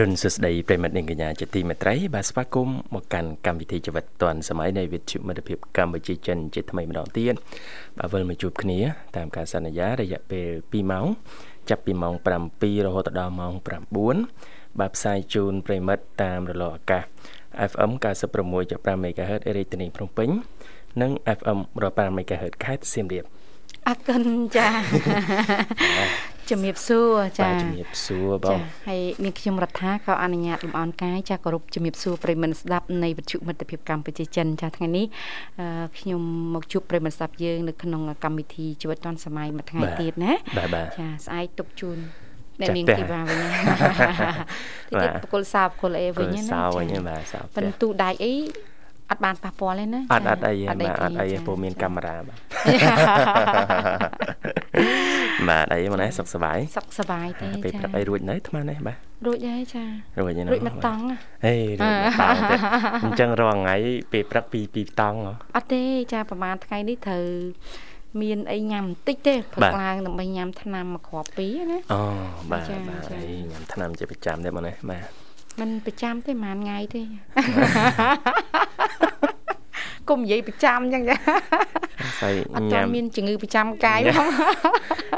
[0.00, 7.34] រុនសួស្តីប្រិមិត្តនិងកញ្ញាជាទីមេត្រីបាទស្វាគមន៍មកកាន់កម្មវិធីជីវិតឌွန်សម័យនៃវិទ្យុមិត្តភាពកម្ពុជាចិនជាថ្មីម្ដងទៀត
[7.98, 8.80] បាទវិលមកជួបគ្នា
[9.16, 11.06] តាមការសន្យារយៈពេល2ម៉ោង
[11.70, 12.14] ចាប់ពីម៉ោង
[12.50, 13.54] 7រហូតដល់ម៉ោង
[14.16, 17.02] 9បាទផ្សាយជូនប្រិមិត្តតាមរលកអាកាស
[17.70, 17.90] FM
[18.46, 20.28] 96.5 MHz រាជធានីភ្នំពេញ
[21.02, 21.58] និង FM
[21.88, 23.24] 105 MHz ខេត្តសៀមរាប
[23.88, 24.22] អរគុណ
[24.56, 24.68] ចា
[26.50, 35.06] ជំរាបសួរចាជំរាបសួរបងចាហើយមានខ្ញុំរដ្ឋាក៏អនុញ្ញាតលំអរកាយចាគោរពជំរាបសួរប្រិមត្តស្ដាប់នៃវិទ្យុមិត្តភាពកម្ពុជាចិនចាថ្ងៃនេះ
[35.98, 36.22] ខ្ញុំ
[36.54, 40.32] មកជួបប្រិមត្តស្ដាប់យើងនៅក្នុងកម្មវិធីជីវិតឌុនសម័យមួយថ្ងៃទៀតណា
[40.98, 41.98] ចាស្អែកទុកជូន
[42.60, 43.38] អ្នកនាងធីវ៉ាវិញ
[45.02, 48.34] តិចបកុលសាបកុលអេវិញណាសាវិញបាទសាបន្ទូដាច់អី
[49.10, 52.38] អត់បានប៉ះពាល់ទេណាអត់អត់អីបាទអត់អីព្រោះមានកាមេរ៉ាបាទ
[55.48, 59.84] បាទអីមកនេះសុខសប្បាយសុខសប្បាយទេចាពេលព្រឹកអីរួចនៅថ្មនេះបាទរួចហើយចា
[60.18, 61.02] រួចហើយរួចមកតង់
[61.46, 62.56] ហេរួចមកតង់ទេ
[63.04, 63.76] អញ្ចឹងរាល់ថ្ងៃ
[64.12, 65.18] ពេលព្រឹកពីពីតង់
[65.56, 67.24] អត់ទេចាប្រហែលថ្ងៃនេះត្រូវ
[68.22, 72.00] មានអីញ៉ាំបន្តិចទេព្រឹកឡើងដើម្បីញ៉ាំថ្នាំមកគ្រាប់ពីរណាអូ
[72.50, 75.04] បាទបាទអីញ៉ាំថ្នាំជាប្រចាំទេមកនេះបាទ
[75.60, 77.02] มันប្រចាំទេប្រហែលថ្ងៃទេ
[80.08, 81.16] គុំនិយាយប្រចាំអញ្ចឹងចា
[82.20, 82.32] ស្អី
[82.72, 84.20] ញ៉ាំមានជំងឺប្រចាំកាយផ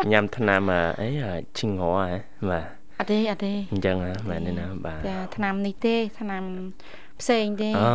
[0.06, 0.62] ងញ៉ាំថ្នាំ
[1.00, 1.08] អី
[1.58, 1.90] ឈិងហ៎
[2.50, 2.66] បាទ
[3.00, 3.96] អត់ទេអត់ទេអញ្ចឹង
[4.30, 6.42] មែនទេណាបាទចាថ្នាំនេះទេថ្នាំ
[7.20, 7.90] ផ្សេងទេអូ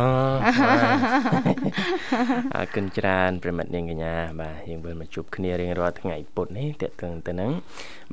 [2.56, 7.50] អរគុណច្រើនប្រិមិត្តនាងកញ្ញាបាទយើងវិលមកជួបគ្នារៀងរាល់ថ្ងៃពុធនេះតេតឹងទៅនឹង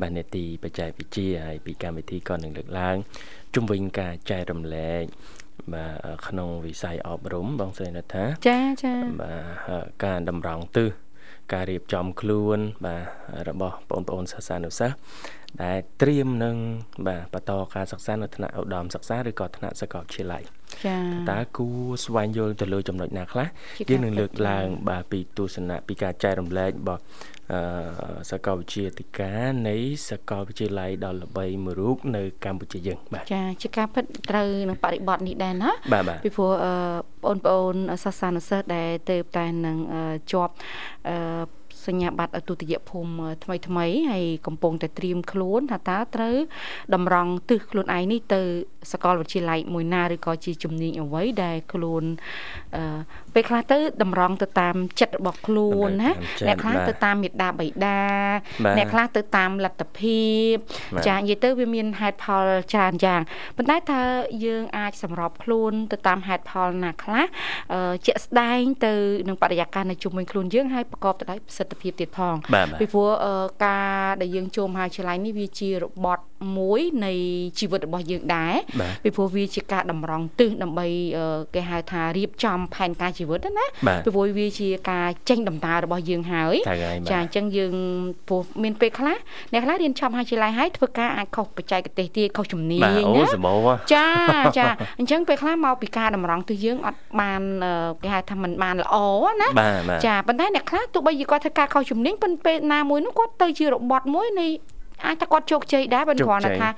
[0.02, 2.96] បាទនេតិបច្ចេកវិទ្យាហើយពីកម្មវិធីក៏នឹងលើកឡើង
[3.56, 5.04] ជំវិញការចែករំលែក
[5.74, 9.36] បាទក្នុងវិស័យអប់រំបងស្រីណថាចាចាបា
[9.84, 10.90] ទការតម្រង់ទិស
[11.54, 13.04] ការរៀបចំខ្លួន បាទ
[13.50, 14.96] របស់បងប្អូនសិស្សានុសិស្ស
[15.64, 16.56] ដែលត្រៀមនឹង
[17.08, 20.44] បាទបន្តការសិក្សានៅថ្នាក់ឧត្តមសិក្សាឬក៏ថ្នាក់សាកលវិទ្យាល័យ
[20.86, 21.02] ចា៎
[21.32, 23.48] តើគួរស្វែងយល់ទៅលើចំណុចណាខ្លះ
[23.90, 27.02] យើងនឹងលើកឡើង បាទពីទស្សនៈពីការចែករំលែករបស់
[27.54, 27.62] អឺ
[28.32, 29.76] សាកលវិទ្យាធិការនៃ
[30.10, 35.72] សាកលវិទ្យាល័យដ៏ល្បីមួយរូបនៅកម្ពុជាយើងបាទចាជាការពិតត្រូវនឹងបរិបត្តិនេះដែរណា
[36.26, 36.52] ពីព្រោះ
[37.24, 39.78] បងប្អូនសាសនាសិស្សដែលទៅតែនឹង
[40.32, 40.54] ជាប់
[41.10, 41.16] អឺ
[41.88, 46.36] សញ្ញាបត្រទុតិយភូមិថ្មីថ្មីហើយកំពុងតែត្រៀមខ្លួនថាតើត្រូវ
[46.94, 48.42] តម្រង់ទិសខ្លួនឯងនេះទៅ
[48.92, 52.04] សាកលវិទ្យាល័យមួយណាឬក៏ជាជំនាញអ្វីដែលខ្លួន
[52.76, 53.00] អឺ
[53.34, 56.12] ពេលខ្លះទៅតម្រង់ទៅតាមចិត្តរបស់ខ្លួនណា
[56.48, 58.00] អ្នកខ្លះទៅតាមមេដាបៃតា
[58.78, 60.54] អ្នកខ្លះទៅតាមលទ្ធភាព
[61.08, 63.22] ចានិយាយទៅវាមានហេតុផលច្រើនយ៉ាង
[63.58, 64.02] ប៉ុន្តែថា
[64.46, 67.24] យើងអាចសម្របខ្លួនទៅតាមហេតុផលណាខ្លះ
[68.06, 68.94] ជាក់ស្ដែងទៅ
[69.28, 72.36] នឹងបរិយាកាសនៅជុំវិញខ្លួនយើងហើយប្រកបទៅដោយប្រសិទ្ធភាពទៀតផង
[72.80, 73.10] ពីព្រោះ
[73.66, 76.24] ការដែលយើងចូលមហាវិទ្យាល័យនេះវាជារបត់
[76.58, 77.14] មួយនៃ
[77.60, 78.56] ជីវិតរបស់យើងដែរ
[79.04, 80.88] ពីព្រោះវាជាការតម្រង់ទិសដើម្បី
[81.56, 83.66] គេហៅថារៀបចំផែនការជីវិតណា
[84.06, 86.56] ពីព្រោះវាជាការចេញដំណើររបស់យើងហើយ
[87.12, 87.74] ចាអញ្ចឹងយើង
[88.28, 89.18] ព្រោះមានពេលខ្លះ
[89.52, 92.82] អ្នកខ្លះរៀនចប់មហាវិទ្យាល័យហើយធ្វើការអាចខុសបច្ចេកទេសទៀតខុសជំនាញ
[93.16, 93.26] ណា
[93.94, 94.08] ចា
[94.58, 94.68] ចា
[95.00, 97.42] អញ្ចឹងពេលខ្លះមកពីការតម្រង់ទិសយើងអត់បាន
[98.04, 98.96] គេហៅថាมันបានល្អ
[99.42, 99.50] ណា
[100.06, 104.48] ចាប៉ុន្តែអ្នកខ្លះទោះបីជាគាត់ធ្វើការខុសជំនាញប៉ុន្តែពេលណាមួយនោះគាត់ទៅជារបត់មួយនៃ
[105.06, 106.70] អាចថាគាត់ជោគជ័យដែរបើគ្រាន់តែថា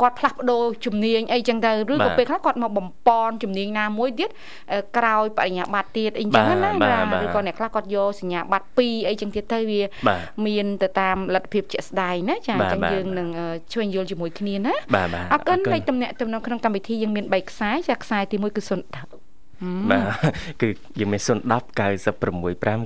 [0.00, 4.30] គាត់ផ្លាស់ប្ដូរជំនាញអីចឹងទៅឬក៏ពេលខ្លះគាត់មកបំពន់ជំនាញណាមួយទៀត
[4.96, 6.70] ក្រោយបរិញ្ញាបត្រទៀតអីចឹងណា
[7.24, 9.82] ឬក៏អ្នកខ្លះគាត់យកសញ្ញាបត្រ2អីចឹងទៀតទៅវា
[10.46, 13.28] មានទៅតាមលទ្ធភាពជាក់ស្ដែងណាចាអញ្ចឹងយើងនឹង
[13.74, 14.74] ជួយយល់ជាមួយគ្នាណា
[15.32, 19.29] អរគុណលេខទំនាក់ទំនងក្នុងកម្មវិធីយើងមាន3ខ្សែចាខ្សែទី1គឺ0
[19.90, 20.04] បាទ
[20.60, 20.68] គឺ
[21.00, 21.50] យើងមាន010 965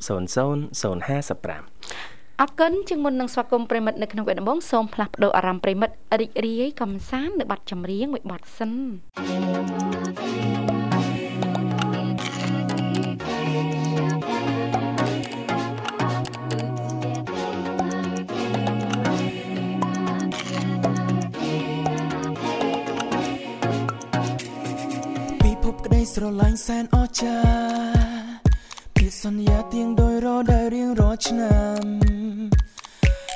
[0.06, 8.72] 00 055អរគុណជាងមុននឹងស្វាគមន៍ប្រិមិត្តនៅក្នុងវគ្គដំបូងសូមផ្លាស់ប្ដូរអារម្មណ៍ប្រិមិត្តរីករាយកំសាន្តនៅប័ណ្ណចម្រៀងមួយប័ណ្ណសិន
[26.14, 28.40] ស្រឡាញ់សែនអស្ចារ្យ
[28.96, 31.82] ពាក្យសន្យាទៀងដោយរដែលរៀងរាល់ឆ្នាំ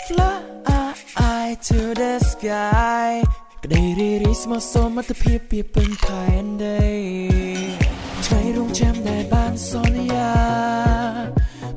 [0.06, 3.11] Fly to the sky
[3.65, 6.88] ក្តីរីរីស្មោះសមត្ថភាពពីពេញផែនដី
[8.25, 10.32] ថ្ងៃរងចាំដែលបានសន្យា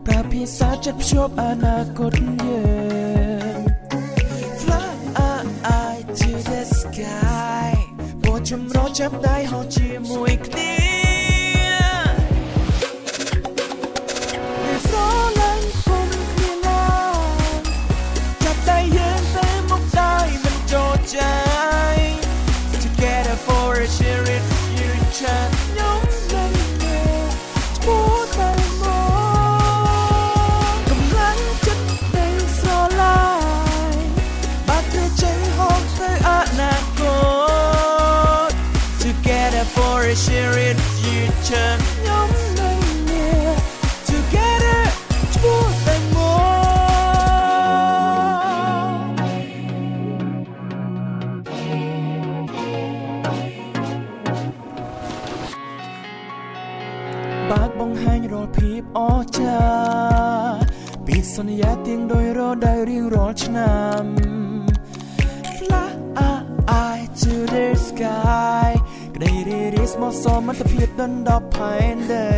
[0.06, 2.14] ប្រើភាសាចិត្តភ្ជាប់អនាគត
[2.46, 2.66] យើ
[3.56, 3.58] ង
[4.62, 7.72] Fly to the sky
[8.24, 10.77] បោះចម្រោចាប់ដៃហោជាមួយគ្នា
[61.42, 64.04] សន្យាទៀងដោយរដែលរៀងរាល់ឆ្នាំ
[65.58, 68.70] Fly to the sky
[69.16, 72.36] ក្តីរីរីស្មោះសមត្ថភាពដណ្ដប់ផែនដី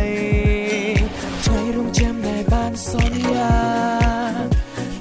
[1.44, 3.54] ថ្ងៃរងចាំដែលបានសន្យា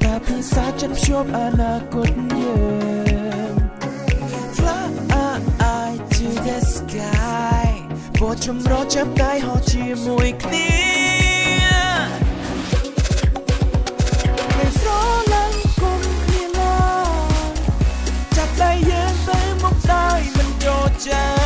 [0.04, 2.60] តែភាសាចិត្តភ្ជាប់អនាគតយើ
[3.52, 3.54] ង
[4.58, 7.68] Fly to the sky
[8.20, 10.89] បោះចម្រោចាប់ដៃហោះជាមួយគ្នា
[21.00, 21.39] just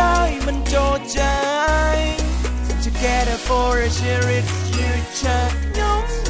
[0.00, 1.20] ដោយមិនចូលใจ
[2.84, 6.29] Together for a shared future ខ្ញុំ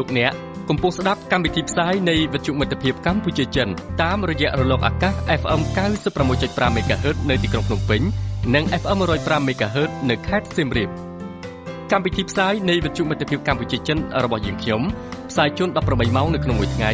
[0.00, 0.32] លោកអ្នក
[0.68, 3.68] កំពុងស្ដាប់កម្មវិធីផ្សាយនៃវិទ្យុមិត្តភាពកម្ពុជាចិន
[4.02, 5.60] តាមរយៈរលកអាកាស FM
[6.18, 8.02] 96.5 MHz នៅទីក្រុងភ្នំពេញ
[8.54, 10.88] និង FM 105 MHz នៅខេត្តសៀមរាប
[11.92, 14.82] កម្មវិធីផ្សាយនៃវិទ្យុមិត្តភាពកម្ពុជាចិនរបស់យើងខ្ញុំ
[15.30, 16.90] ផ្សាយជូន18ម៉ោងនៅក្នុងមួយថ្ងៃ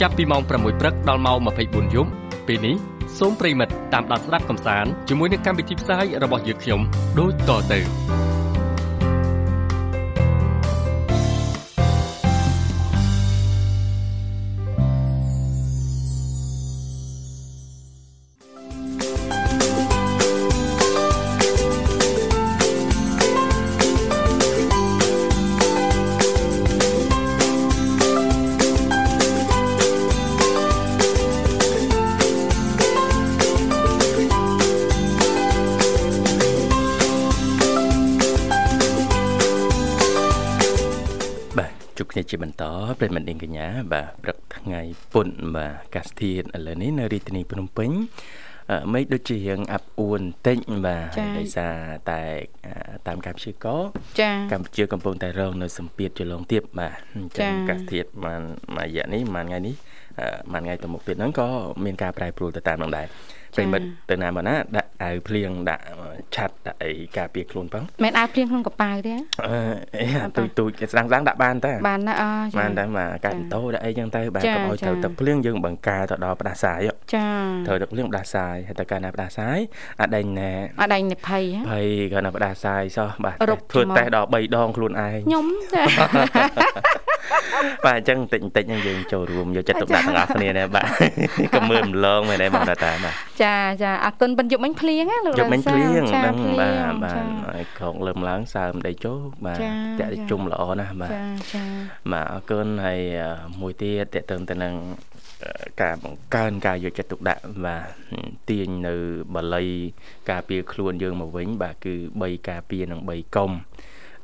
[0.00, 0.48] ចាប់ពីម៉ោង6
[0.80, 2.10] ព្រឹកដល់ម៉ោង24យប់
[2.46, 2.76] ពេលនេះ
[3.18, 6.80] សូមប្រិមិត្តតាមដានស្ដាប់កំសាន្តជាមួយនឹងកម្មវិធីផ្សាយរបស់យើងខ្ញុំ
[7.18, 8.33] ដូចតទៅ
[42.30, 42.64] ជាបន្ត
[42.98, 44.80] ប្រិមិត្តនាងកញ្ញាបាទព្រឹកថ្ងៃ
[45.12, 47.90] ពុនបាទកាសធានឥឡូវនេះនៅរាជធានីភ្នំពេញ
[48.92, 51.74] មេឃដូចជារៀងអាប់អួនតិចបាទដោយសារ
[52.10, 52.22] តែ
[53.06, 53.80] តាមការព្យាករ
[54.20, 59.74] ចា៎កម្ពុជាកំពុងតែរងនៅសម្ពាធចលងទៀតបាទអញ្ចឹងកាសធាតុមួយរយៈនេះមួយថ្ងៃនេះ
[60.52, 61.48] មួយថ្ងៃទៅមុខទៀតហ្នឹងក៏
[61.84, 63.06] មានការប្រែប្រួលទៅតាមនឹងដែរ
[63.56, 65.82] ប្រិមិត្តទៅណាមកណាដាក់អាវភ្លៀងដាក់
[66.34, 69.14] ឆាត់ដាក់អីការពារខ្លួនផងមិនអាវភ្លៀងក្នុងកប៉ៅទេ
[69.46, 72.30] អឺទូចទូចស្ដាងស្ដាងដាក់បានតើបានណាអឺ
[72.60, 77.28] បានតែមកកាត់តោដាក់អីចឹងទៅបាទកុំឲ្យត្រូវទឹកភ្លៀងយើងបង្ការទៅដល់ផ្ដាសាយចា
[77.66, 79.58] ត្រូវទឹកភ្លៀងផ្ដាសាយហើយទៅកាលណាផ្ដាសាយ
[80.00, 83.36] អាដេញណែអាដេញណែភ័យភ័យកាលណាផ្ដាសាយសោះបាទ
[83.72, 85.82] ធ្វើតេស្តដល់3ដងខ្លួនឯងខ្ញុំចា
[87.86, 90.86] បាទអញ្ចឹងបន្តិចបន្តិចយើងចូលរួមយកចិត្តទុកដាក់ទាំងអស់គ្នាដែរបាទ
[91.54, 95.88] កុំមើលម្លងមែនទេបងតាតាបាទចាចាចាអរគុណបិណ្ឌយប់មិញភ្លៀងណាលោកយប់មិញភ្លៀង
[96.26, 99.12] ដឹងបាទបាទហើយក្រងលើមឡើងសើមដីជោ
[99.44, 99.58] បាទ
[100.00, 101.24] តាក់ជុំល្អណាស់បាទចា
[101.54, 101.64] ចា
[102.12, 103.00] បាទអរគុណហើយ
[103.60, 104.74] មួយទៀតតកតឹងទៅនឹង
[105.82, 107.84] ការបង្កើនការយកចិត្តទុកដាក់បាទ
[108.48, 108.94] ទាញនៅ
[109.34, 109.68] បល័យ
[110.30, 113.50] ការពារខ្លួនយើងមកវិញបាទគឺ3ការពារនិង3កុំ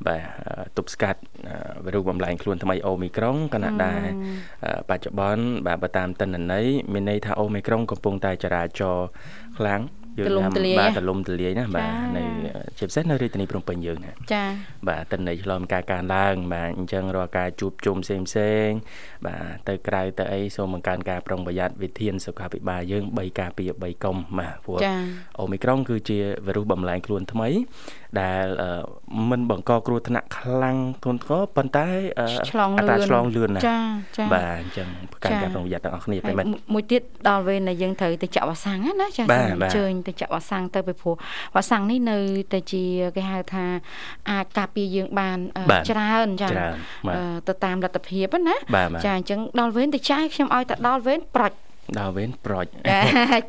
[0.07, 0.23] បាទ
[0.77, 1.21] ទប់ស្កាត់
[1.85, 4.03] វីរុសបំលែងខ្លួនថ្មីអូមីក្រុងគណៈដែរ
[4.91, 8.99] បច្ចុប្បន្នបាទបើតាមតិន្នន័យមានន័យថាអូមីក្រុងកំពុងតែចរាចរ
[9.59, 9.83] ខ្លាំង
[10.19, 10.49] យើងថា
[10.81, 12.23] បាទទលំទលាយណាបាទនៅ
[12.79, 14.45] ជាពិសេសនៅរាជធានីភ្នំពេញយើងណាចា
[14.89, 18.69] បាទតិន័យឆ្លងការកើនឡើងបាទអញ្ចឹងរាល់ការជួបជុំផ្សេងផ្សេង
[19.27, 24.79] បាទទៅក្រៅទៅអីសូមបង្កើនការប្រុងប្រយ័ត្នវិធានសុខាភិបាលយើង3ការពារ3កុំបាទព្រោះ
[25.41, 27.49] អូមីក្រុងគឺជាវីរុសបំលែងខ្លួនថ្មី
[28.21, 28.47] ដែល
[29.31, 31.87] មិនបង្កគ្រោះថ្នាក់ខ្លាំងធ្ងន់ធ្ងរប៉ុន្តែ
[32.19, 32.23] អ
[32.89, 33.79] ត្រាឆ្លងលឿនណាស់ចា
[34.19, 41.15] ចាបាទអញ្ចឹងប្រកាន់ការប្រុងប្រយ័ត្នទាំងអស់គ្នាតែមិនមួយទៀតដល់វេនដែលយើងត្រូវទៅចាក់វ៉ាក់សាំងណាចាអញ្ជើញទៅចាក់វ៉ាក់សាំងទៅពីព្រោះ
[41.55, 42.19] វ៉ាក់សាំងនេះនៅ
[42.53, 42.85] តែជា
[43.17, 43.65] គេហៅថា
[44.31, 45.39] អាចការពារយើងបាន
[45.91, 46.49] ច្រើនចា
[47.49, 48.57] ទៅតាមលទ្ធភាពណា
[49.05, 51.59] ចាអញ្ចឹងដល់វេនទៅចាយខ្ញុំឲ្យតែដល់វេនប្រាច់
[51.99, 52.67] ដល់វេនប្រូច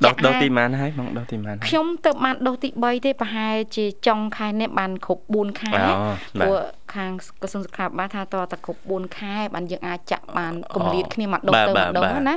[0.06, 5.72] ដុសដុសទីម៉ានហើយបងដុសទីម៉ានខ្ញុំទៅបានដុសទី3ទេប្រហែលជាចុងខែនេះបានគ្រប់4ខែ
[6.40, 6.56] ព្រោះ
[6.96, 12.36] ខាងក្រសួងសុខាភិបាលថាតតែគ្រប់4ខែបានយើងអាចចាក់បានគម្លាតគ្នាមកដុសទៅម្ដងណា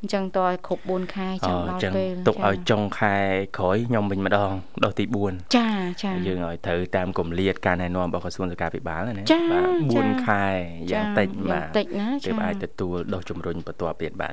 [0.00, 3.16] អញ្ចឹងតគ្រប់4ខែចឹងដល់ពេលទុកឲ្យចុងខែ
[3.58, 4.50] ក្រោយខ្ញុំវិញម្ដង
[4.84, 5.68] ដុសទី4ចា
[6.04, 9.60] ចាយើងឲ្យត្រូវតាមគម្លាតការណែនាំរបស់ក្រសួងសុខាភិបាលណាបា
[10.02, 10.46] ទ4ខែ
[10.92, 14.32] យ៉ាងតិចបាទតិចណាទើបអាចទទួលដុសជំរុញបន្ទាប់ទៀតបាន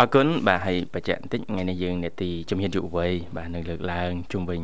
[0.00, 4.60] អរគុណបាទហើយបញ្ជាក់បន្តិចថ្ងៃនេះយើងនេតិជំនាញយុវវ័យបាទនឹងលើកឡើងជុំវិញ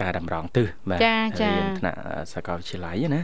[0.00, 1.98] ការតម្រង់ទិសបាទរៀនថ្នាក់
[2.32, 3.20] សាកលវិទ្យាល័យណា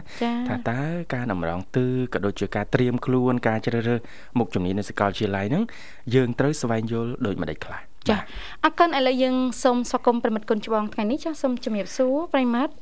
[0.49, 0.79] ថាតើ
[1.13, 3.99] ការតម្រង់ទិសក៏ដូចជាការត្រៀមខ្លួន ការជ្រើសរើស
[4.39, 5.63] មុខជំនាញនៅសាកលវិទ្យាល័យហ្នឹង
[6.15, 8.17] យើងត្រូវស្វែងយល់ដូចម្ដេចខ្លះចា
[8.63, 12.73] អរគុណឥឡូវយើងសូមស្វាគមន៍ប្រិមិត្តគុណច្បងថ្ងៃនេះចាសូមជំរាបសួរប្រិមិត្ត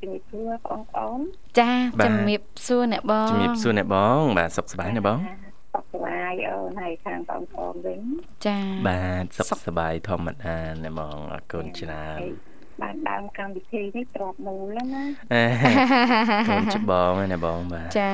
[0.00, 1.20] ជំរាបសួរបងប្អូន
[1.58, 1.70] ចា
[2.04, 5.18] ជំរាបសួរអ្នកបងជំរាបសួរអ្នកបង បាទសុខសប្បាយណាបង
[5.78, 8.00] សុខសប្បាយអូនហើយខាងបងប្អូនវិញ
[8.46, 8.58] ចា
[8.88, 12.20] បាទសុខសប្បាយធម្មតាណាបងអរគុណច្រើន
[12.82, 15.04] បានដើមកម្មវិធីនេះទ្របមូលណា
[16.50, 18.12] កូនច្បងណាបងបាទចា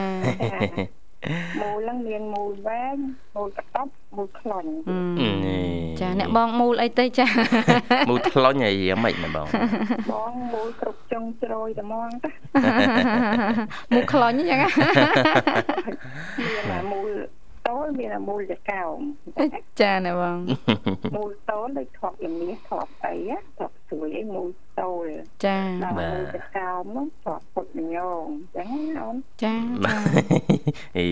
[1.62, 2.96] មូលហ្នឹងមានមូលវែង
[3.36, 4.70] មូលកតប់មូលខ្លាញ់
[6.00, 7.26] ចាអ្នកបងមូលអីទៅចា
[8.08, 9.46] មូលខ្លាញ់អីយ៉ាងម៉េចណាបង
[10.12, 12.30] បងមូលគ្រប់ចុងជ្រោយតែហ្មងតា
[13.94, 14.60] មូលខ្លាញ់អញ្ចឹង
[16.70, 17.08] មានមូល
[17.68, 18.98] តូលមានមូលចកោម
[19.80, 20.38] ចាណាបង
[21.16, 23.14] មូលតូលដូចធ្លាប់លមាសធ្លាប់អី
[23.56, 24.48] ធ្លាប់ស្រួយអីមូល
[24.80, 25.08] តូល
[25.46, 29.56] ចាបាទមូលចកោមនោះធ្លាប់ពុតញងអញ្ចឹងអូនចា
[30.98, 31.06] អី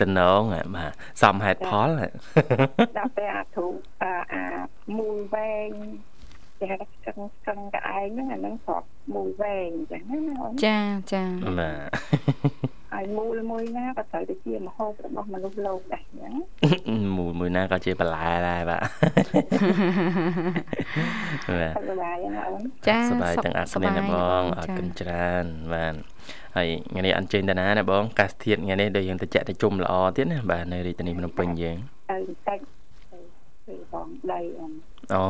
[0.00, 0.40] តំណង
[0.76, 0.92] បាទ
[1.22, 1.88] សំហេតុផល
[2.98, 3.66] ដល់ពេលអាធុ
[4.32, 4.44] អា
[4.98, 5.70] មូលវែង
[6.62, 10.78] គេហៅថាស្កឹងស្កឹងកឯងហ្នឹងអាហ្នឹងធ្លាប់មូលវែងអញ្ចឹងណាអូនចា
[11.12, 11.24] ចា
[11.58, 11.88] បាទ
[12.92, 16.32] ហើយមូលមួយណាក៏ត្រូវតែជាមហូបរបស់មនុស្សលោកដែរអញ្ចឹង
[17.16, 18.82] មូលមួយណាក៏ជាបន្លែដែរបាទ
[21.60, 25.94] បាទសប្បាយណាអូនចាសប្បាយទាំងអស់គ្នាណាបងអរគុណច្រើនបាទ
[26.56, 31.76] ហើយថ្ងៃនេះអញ្ជើញតាណាណាបងកាសធាតថ្ងៃនេះដូចយើងទៅចាក់ទៅជុំល្អទៀតណាបាទនៅរាជធានីភ្នំពេញយើង
[32.10, 32.58] ទៅបន្តិច
[33.64, 34.72] ធ្វើបងដីអូន
[35.14, 35.24] អូ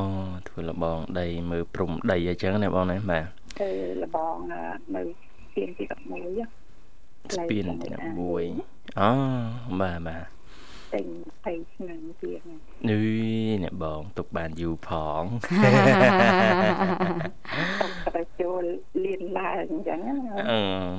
[0.48, 3.26] ធ្វើលបងដីមើលព្រំដីអញ្ចឹងណាបងណាបាទ
[3.58, 3.70] ធ្វើ
[4.02, 4.36] លបង
[4.94, 5.02] នៅ
[5.54, 8.44] ទៀនទី11ស្ពានទីមួយ
[9.00, 9.10] អូ
[9.80, 10.24] បាទបាទ
[10.92, 11.06] ពេញ
[11.44, 12.58] 20ឆ្នាំទៀតនេះ
[12.90, 15.22] អ្នកបងទុកបានយូរផង
[18.14, 18.64] តែចូល
[19.04, 19.98] លៀនឡើងអញ្ចឹង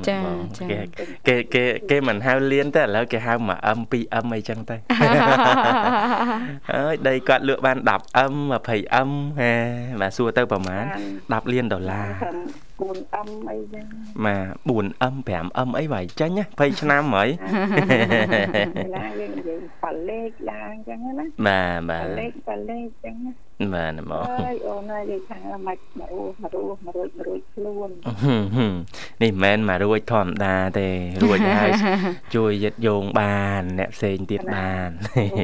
[0.10, 0.20] ចា
[0.58, 0.80] ចា
[1.28, 4.76] គេគេគេមិនហៅលៀនទេឥឡូវគេហៅ 1M 2M អីចឹងទៅ
[6.74, 8.34] អើយដីគាត់លក់បាន 10M
[8.68, 9.10] 20M
[9.40, 9.52] ហេ
[10.02, 10.84] បាទសួរទៅប្រហែល
[11.18, 12.08] 10លានដុល្លារ
[12.82, 13.86] 4M អីចឹង
[14.26, 14.38] បា
[14.70, 17.30] ទ 4M 5M អីវាយចាញ់20ឆ្នាំហើយ
[18.96, 23.34] ណាយើងនិយាយប៉ាលេខឡើងចឹងណាបាទបាទប៉ាលេខប៉ាលេខចឹងណា
[23.74, 27.90] បាទមកអើយអូនហើយនិយាយថាមិនមកអូមករួចមករួចមករួចខ្លួន
[29.22, 30.88] នេះមិនមែនមករួចធម្មតាទេ
[31.24, 31.72] រួចហើយ
[32.36, 34.90] ជួយយឹតយោងបាន អ្នកផ្សេងទៀតបាន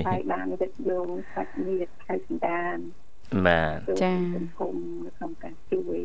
[0.09, 2.77] ហើយបានយឹតយោងសាច់ញាតិហើយសន្តាន
[3.47, 4.13] បាទចា
[4.59, 4.75] គុំ
[5.17, 5.99] ក្នុងការជួយ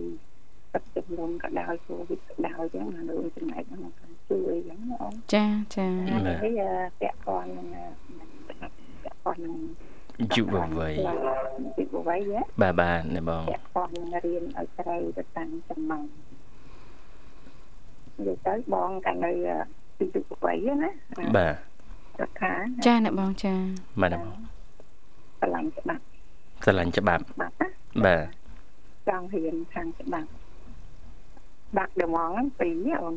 [0.75, 6.63] ទឹកចំនួនក៏ដោយកូវីដក៏ដោយចឹងមកលើចំណែកក្នុងការជួយចឹងណាអូនចាចាហើយ
[7.01, 7.67] ពាក់ព័ន្ធនឹង
[8.49, 9.57] ពាក់ព័ន្ធនឹង
[10.35, 10.47] យុវ
[10.79, 10.95] វ័យ
[11.79, 12.21] យុវវ័យ
[12.63, 16.05] បាទបាទអ្នកបងពាក់ព័ន្ធនឹងរៀនឲ្យត្រូវទៅតាមចំណង
[18.17, 19.33] និយាយទៅបងកាលនៅ
[19.99, 20.91] ពីយុវវ័យណា
[21.37, 21.55] បាទ
[22.21, 22.53] រដ្ឋា
[22.87, 23.55] ចាអ្នកបងចា
[24.01, 24.39] បាទអ្នកបង
[25.43, 26.03] ឆ្លាញ់ច្បាប់
[26.65, 27.69] ស្រឡាញ់ច្បាប់ច្បាប់ណា
[28.07, 28.27] បាទ
[29.09, 30.29] ចង់រៀនខាងច្បាប់
[31.79, 33.15] ដាក់ដំងហ្នឹងពីរណាអូន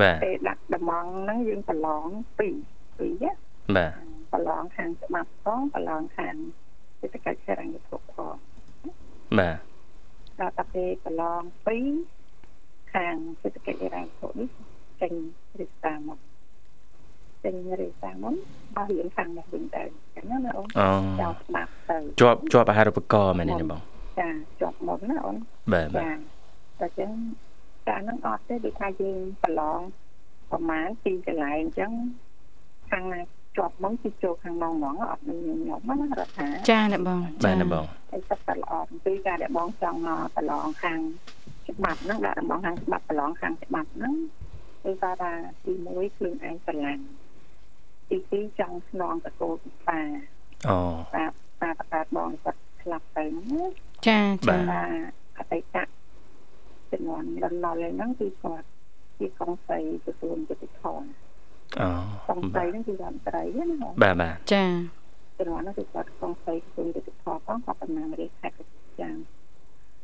[0.00, 2.04] បាទពេលដាក់ដំងហ្នឹងយើងប្រឡង
[2.38, 2.54] ពីរ
[2.98, 3.32] ពីរណា
[3.76, 4.05] បាទ
[4.36, 6.34] ប្រឡងខាងច្បាប់ផងប្រឡងខាង
[7.00, 8.34] សេដ្ឋកិច្ចហិរញ្ញវត្ថុផង
[9.38, 9.58] បាទ
[10.40, 11.86] ដល់តែពេលប្រឡងពីរ
[12.94, 14.48] ខាងសេដ្ឋកិច្ចហិរញ្ញវត្ថុនេះ
[15.00, 15.12] ចេញ
[15.60, 16.18] រិះសាមក
[17.44, 18.34] ចេញរិះសាមក
[18.74, 20.90] បោះរៀនខាងនេះវិញទៅអញ្ចឹងណាអូនអូ
[21.20, 23.80] ចោលច្បាប់ទៅជាប់ជាប់អាហារូបករណ៍មែនទេបង
[24.20, 24.28] ចា
[24.60, 25.36] ជាប់មកណាអូន
[25.72, 26.12] បាទបាទចា
[26.80, 27.10] តែចឹង
[27.88, 29.80] ការហ្នឹងអត់ទេដូចថាយើងប្រឡង
[30.50, 31.92] ប្រហែលពីកន្លែងអញ្ចឹង
[32.90, 33.20] ខាងណា
[33.56, 41.00] ជាប់មកគឺចូលខាងនងហ្មងអត់មានខ្ញុំណារដ្ឋាចាអ្នកបងបាទណាបងហើយទឹកតែល្អអំពីការដែលបងចង់មកប្រឡងខាង
[41.68, 44.14] ច្បាប់ហ្នឹងដាក់របស់ខាងច្បាប់ប្រឡងខាងច្បាប់ហ្នឹង
[44.84, 45.32] គឺគាត់ថា
[45.64, 47.04] ទី1ខ្លួនឯងស្រឡាញ់
[48.08, 50.00] ទី2ចង់ស្នងតកូលពីប៉ា
[50.68, 50.78] អូ
[51.14, 51.24] ប៉ា
[51.60, 53.66] ប៉ាប្រកាសបងគាត់ស្លាប់ទៅហ្នឹងណា
[54.06, 54.82] ចាបាចាទថា
[55.38, 55.76] អតីត
[56.90, 58.66] ចំនួនលន់លល់ហ្នឹងគឺគាត់
[59.18, 61.25] ជាកងស្រីក្រសួងយុតិធម៌
[61.80, 61.88] អូ
[62.26, 64.64] កងស្រីហ្នឹងគឺរដ្ឋមន្ត្រីណាបាទបាទចា
[65.38, 68.62] ចំនួនហ្នឹងគឺគាត់កងស្រីក្រសួងយុតិធម៌ផងគាត់តំណាងរាជខេត្តក
[69.00, 69.16] ចាង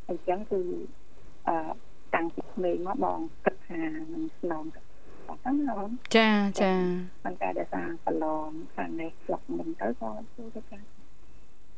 [0.09, 0.61] អញ្ចឹងគឺ
[1.49, 1.57] អឺ
[2.15, 4.81] តាំងពីក្មេងមកបងគិតថានឹងស្នងទៅ
[5.29, 6.31] អត់ហ្នឹងណាអូនចា
[6.63, 6.75] ចា
[7.25, 10.85] มันតែដែលថាប្រឡងខាងនេះស្លុកមិនទៅក៏ជួយទៅការ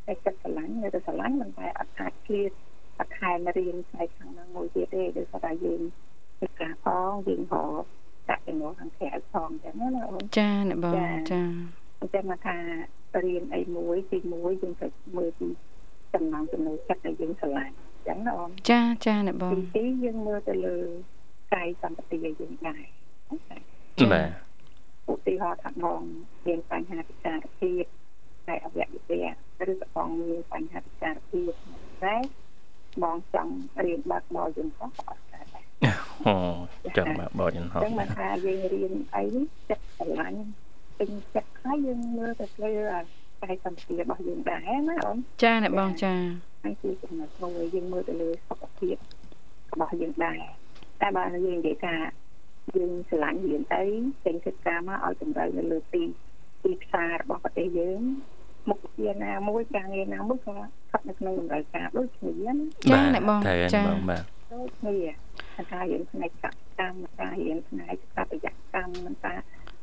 [0.06, 2.50] តែចិត្តស្រឡាញ់នៅតែស្រឡាញ់មិនតែអត់អាចឃ្លាត
[2.98, 5.80] អត់ខែមករៀនផ្នែកខាងហ្នឹងមួយទៀតទេដោយសារតែយើង
[6.36, 7.84] ធ្វើការផងយើងរក
[8.28, 10.94] ដាក់ចំណូលខាងក្រៅផងអញ្ចឹងណាអូនចាអ្នកបង
[11.32, 11.42] ចា
[12.00, 12.56] អញ្ចឹងមកថា
[13.24, 15.48] រៀនអីមួយទី1យើងត្រូវមើលពី
[16.14, 20.76] ចំណងចំណូលចិត្តដែលយើងស្រឡាញ់អញ្ចឹងណាអូនចាចាអ្នកបងទី2យើងមើលទៅលើ
[21.54, 22.82] កាយសម្បត្តិយើងដែរ
[24.12, 24.28] បាទ
[25.12, 26.00] ឧទាហរណ៍ថាបង
[26.46, 27.84] មានបញ្ហាពិការភាព
[28.48, 29.32] តែអវយវៈ
[29.70, 31.52] ឬក៏បងមានបញ្ហាពិការភាព
[32.04, 32.16] តែ
[33.02, 33.54] បងចង់
[33.84, 35.33] រៀនបើកបរយន្តហោះក៏អត់កើតដែរ
[36.26, 36.34] អូ
[36.96, 39.24] ចាំបាទបោចយន្តហោះអញ្ចឹងមកថាយើងរៀនអី
[39.68, 40.40] ចិត្តស្រឡាញ់
[40.98, 43.02] ពេញចិត្តហើយយើងមើលទៅលើអា
[43.42, 46.14] កាយសម្បត្តិរបស់យើងដែរណាអូនចាអ្នកបងចា
[46.62, 48.96] ហើយគឺចំណុចមួយយើងមើលទៅលើសុខភាព
[49.72, 50.40] របស់យើងដែរ
[51.00, 51.94] តែបើយើងនិយាយថា
[52.76, 53.84] យើងស្រឡាញ់រៀនអី
[54.24, 56.02] ចេញកិច្ចការមកឲ្យតម្រូវនៅលើទី
[56.62, 58.00] ទីផ្សាររបស់ប្រទេសយើង
[58.70, 64.22] មុខវិជ្ជាណាមួយការងារណាមួយក៏ស្ថិតនៅក្នុងតម្រូវការដូចគ្នាណាចាអ្នកបងត្រូវហើយចាបងបាទ
[64.52, 64.96] ដូចគ្នា
[65.72, 69.34] ការរៀនផ្នែកកសិកម្មការរៀនផ្នែកស្ថាបត្យកម្មមិនថា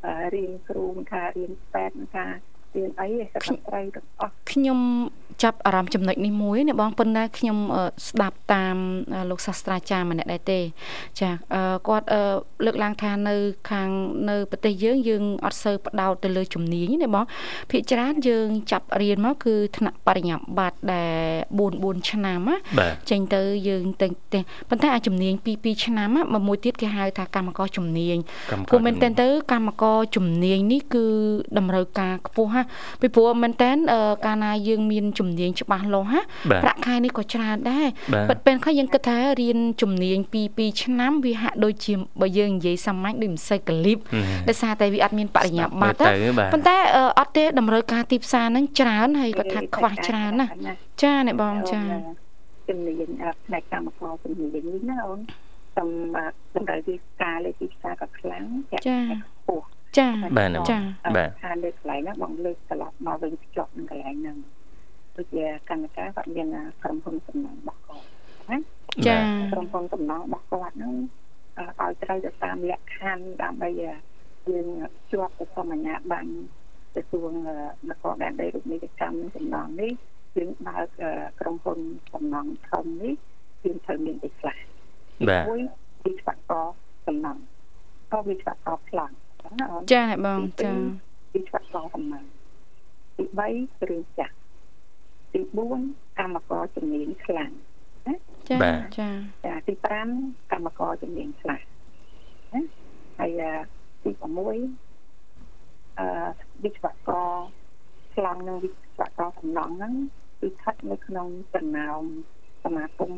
[0.05, 2.25] អឺរៀនគ្រូមិនថារៀនពេទ្យមិនថា
[2.75, 4.79] រៀនអីសកលត្រីទាំងអស់ខ្ញុំ
[5.43, 8.75] ចាប់អារម្មណ៍ចំណុចនេះមួយណាបងប៉ុន្តែខ្ញុំអឺស្ដាប់តាម
[9.15, 10.59] អឺលោកសាស្ត្រាចារ្យម្នាក់ដែរទេ
[11.19, 12.21] ចាអឺគាត់អឺ
[12.65, 13.35] លើកឡើងថានៅ
[13.71, 13.89] ខាង
[14.29, 17.25] នៅប្រទេសយើងយើងអត់សូវផ្ដោតទៅលើជំនាញទេណាបង
[17.71, 28.17] ភាគច្រើនយើងចាប់រៀនមកគឺថ្នាក់បរិញ្ញាបត្រដែល4 4ឆ្នាំណាបាទចេញទៅយើងទៅទៅប៉ុន្តែអាជំនាញ2 2ឆ្នាំណាមួយមួយទៀតគេហៅថាកម្មករជំនាញ
[28.51, 31.05] កម្មព្រោះមែនតើទៅកម្មករជំនាញនេះគឺ
[31.57, 32.61] តម្រូវការខ្ពស់ហា
[33.01, 33.71] ពីព្រោះមែនតើ
[34.25, 43.97] កាលណាយើងមានជំនាញច្បាស់លាស់ហាបាទប្រាក់ខែនេះក៏ច្រើនដែរបាទពិតពេលខ្លះយើងគិតថារៀនជំនាញ2 2ឆ្នាំវាហាក់ដូចជាបើយើងនិយាយសាមញ្ញដូចមិនសូវកលីប
[44.49, 50.47] ដោយសារតែវាអត់មានបរិញ្ញាបត្រទៅណាបាទប៉ុន្តែអឺអត់ទេតម្រូវការទីផ្សារហ្នឹងច្រើនហើយគាត់ថាខ្វះច្រើនណា
[51.01, 51.81] ចាអ្នកបងចា
[52.69, 55.19] ជំនាញអផ្នែកកម្មករជំនាញនេះណាអូន
[55.77, 59.65] សម្រាប់តម្រូវទីការលើទីផ្សារក៏ខ្លាំងចាក់ចាខ្ពស់
[59.97, 60.79] ចាបាទណាចា
[61.17, 64.37] បាទថាលើកន្លែងហ្នឹងបងលើកត្រឡប់មកវិញភ្ជាប់នឹងកន្លែងហ្នឹង
[65.15, 66.47] ដូចជាកម្មការគាត់មាន
[66.83, 68.05] ក្រុមហ៊ុនសំណងរបស់គាត់
[68.49, 68.57] ណា
[69.07, 69.17] ចា
[69.51, 70.93] ក្រុមហ៊ុនសំណងរបស់គាត់ហ្នឹង
[71.57, 73.81] អឺឲ្យត្រូវទៅតាមលក្ខខណ្ឌដើម្បីឲ្យ
[74.49, 74.67] យើង
[75.11, 76.31] ជាប់ទៅសមញ្ញាប័ណ្ណ
[76.93, 77.31] ក្រសួង
[77.89, 79.91] នគរដែនដីរូបនីយកម្មនិងសំណងនេះ
[80.37, 81.79] យើងបើកអឺក្រុមហ៊ុន
[82.13, 83.13] សំណងធំនេះ
[83.63, 84.57] យើងត្រូវមានអីខ្លះ
[85.29, 85.61] បាទមួយ
[86.03, 86.65] វិស្វករ
[87.07, 87.37] សំណង
[88.11, 89.11] ក៏វិស្វករខ្លាំង
[89.59, 90.71] ណាអូនចាអ្នកបងចា
[91.33, 92.25] វិស្វករសំណង
[93.17, 94.35] ទី3គ្រឿងចាក់
[95.33, 95.41] ទី
[95.79, 97.51] 4កម្មករជំនាញខ្លាំង
[98.49, 99.09] ចាបាទចា
[99.45, 99.73] ចាទី
[100.13, 101.59] 5កម្មករជំនាញខ្លះ
[102.53, 102.61] ណា
[103.19, 103.53] ហើយអឺ
[104.03, 104.29] ទី6អឺ
[106.63, 107.29] វិស្វករ
[108.15, 109.93] ខ្លាំងនិងវិស្វករសំណងហ្នឹង
[110.39, 112.01] គឺស្ថិតនៅក្នុងចំណោម
[112.63, 113.11] សមាគម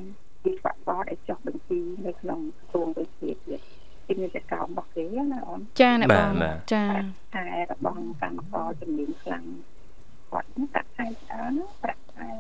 [0.45, 3.62] វិស្វករដែលចុះបញ្ជីនៅក្នុងក្រសួងវិទ្យាទៀត
[4.08, 6.86] ទីមានតែកោមរបស់គេណាអូនចាអ្នកបងបាទបាទចា
[7.36, 9.45] តែរបស់កម្មករជំនាញខ្លាំង
[10.32, 12.34] គាត់ហ្នឹងប្រាក់ខែច្រើនណាប្រាក់ ខែ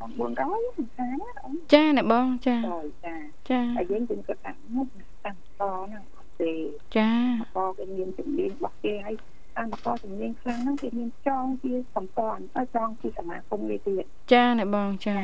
[0.00, 3.14] 400មិនខានណាអូនចាអ្នកបងចាចូលចា
[3.50, 4.86] ចាហើយយើងយើងគាត់តាមមុខ
[5.24, 6.52] តាំងតហ្នឹងអត់ទេ
[6.96, 7.10] ចា
[7.56, 9.16] ក៏គេមានជំនាញរបស់គេហើយ
[9.58, 15.16] អកម្មករជំនាញខ្លាំងហ្នឹងគេមានចងជាសម្ព័ន្ធហើយចងជាសមាគមនេះទៀតចាអ្នកបងចា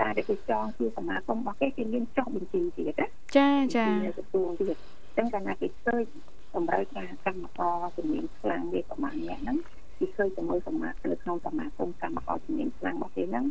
[0.00, 3.86] តែគេចងជាសមាគមរបស់គេគេមានចុះបញ្ជីទៀតណាចាចា
[4.18, 4.76] ទទួលទៀត
[5.16, 6.04] អញ្ចឹងកាលណាគេឃើញ
[6.54, 9.58] តម្រូវការកម្មករជំនាញខ្លាំងនេះប្រហែលអ្នកហ្នឹង
[9.98, 13.44] គេឃើញជាមួយសមាគមនៅក្នុងសមាគមកម្មករជំនាញខ្លាំងរបស់គេហ្នឹង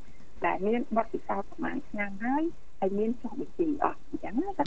[0.46, 2.44] ដែលមានបទពិសោធន៍ប្រហែលឆ្នាំហើយ
[2.80, 4.64] ហើយមានចុះបញ្ជីអស់អញ្ចឹងណាចា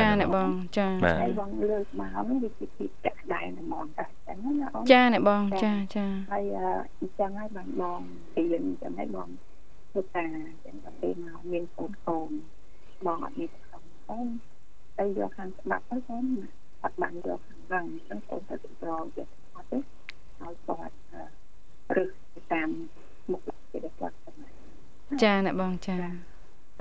[0.00, 0.88] ចាអ្នកបងចា
[1.22, 6.44] ហើយបងលើកមកហ្នឹងវាជាទីចាក់ដែរហ្មងតែអញ្ចឹងណាអូនចាអ្នកបងចាចាហើយ
[7.00, 8.00] អញ្ចឹងហើយបានបង
[8.36, 9.28] រៀនអញ្ចឹងហើយបង
[9.90, 12.30] ធ្វើការអញ្ចឹងដល់ពេលមកមានកូនកូន
[13.06, 14.28] បងអត់មានសំអូន
[14.98, 16.24] តែយកខាងច្បាប់ទៅកូន
[16.84, 19.78] អត់បានយកខាងហ្នឹងអញ្ចឹងកូនទៅត្រង់ចេះអត់ទេ
[20.40, 20.94] ហើយគាត់
[21.96, 22.68] រឹសទៅតាម
[23.32, 24.48] មុខវិជ្ជាដែលគាត់ស្មា
[25.22, 25.96] ចាអ្នកបងចា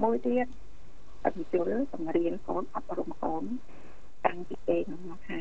[0.04, 0.48] មួយទៀត
[1.24, 3.44] អត់ចូលបង្រៀនកូនអប់រំកូន
[4.26, 5.40] តាំងពីពេលហ្នឹងមកថា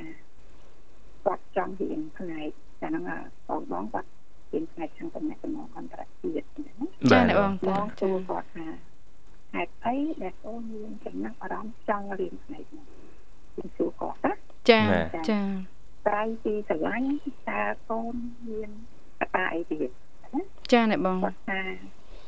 [1.24, 2.48] គាត់ចង់រៀនផ្នែក
[2.80, 3.04] តែហ្នឹង
[3.48, 4.08] កូនបងគាត់
[4.52, 6.72] រៀនផ្នែកខាងតំណែងតំណងអន្តរជាតិណា
[7.12, 8.66] ចាអ្នកបងបតាងចាទូគាត់ថា
[9.54, 12.84] ហេតុអីដែលកូនមានចំណាប់អារម្មណ៍ចង់រៀនផ្នែកនេះ
[13.52, 14.32] ខ្ញុំសួរគាត់ណា
[14.70, 14.82] ចា
[15.30, 15.40] ចា
[16.06, 17.10] ក្រៅពីស្រឡាញ់
[17.48, 18.14] តើកូន
[18.48, 18.70] មាន
[19.20, 19.88] កត្តាអីទៀត
[20.34, 21.60] ណាចាអ្នកបងគាត់ថា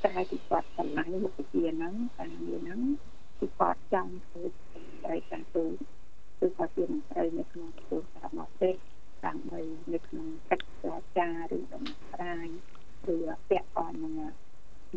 [0.02, 2.80] ក្រៅពីគាត់ស្រឡាញ់មុខវិជ្ជាហ្នឹងការងារហ្នឹង
[3.38, 4.42] គឺគាត់ចង់ធ្វើ
[5.06, 5.64] ឲ្យការទូ
[6.40, 8.70] គឺគាត់ជាមន្ត្រីនៅក្នុងទូសាមកទេ
[9.24, 9.60] ដើម្បី
[9.92, 12.46] នៅក្នុងកិច្ចចរចាឬដំណោះស្រាយ
[13.12, 13.16] ឬ
[13.50, 14.14] ពាក់ព័ន្ធនឹង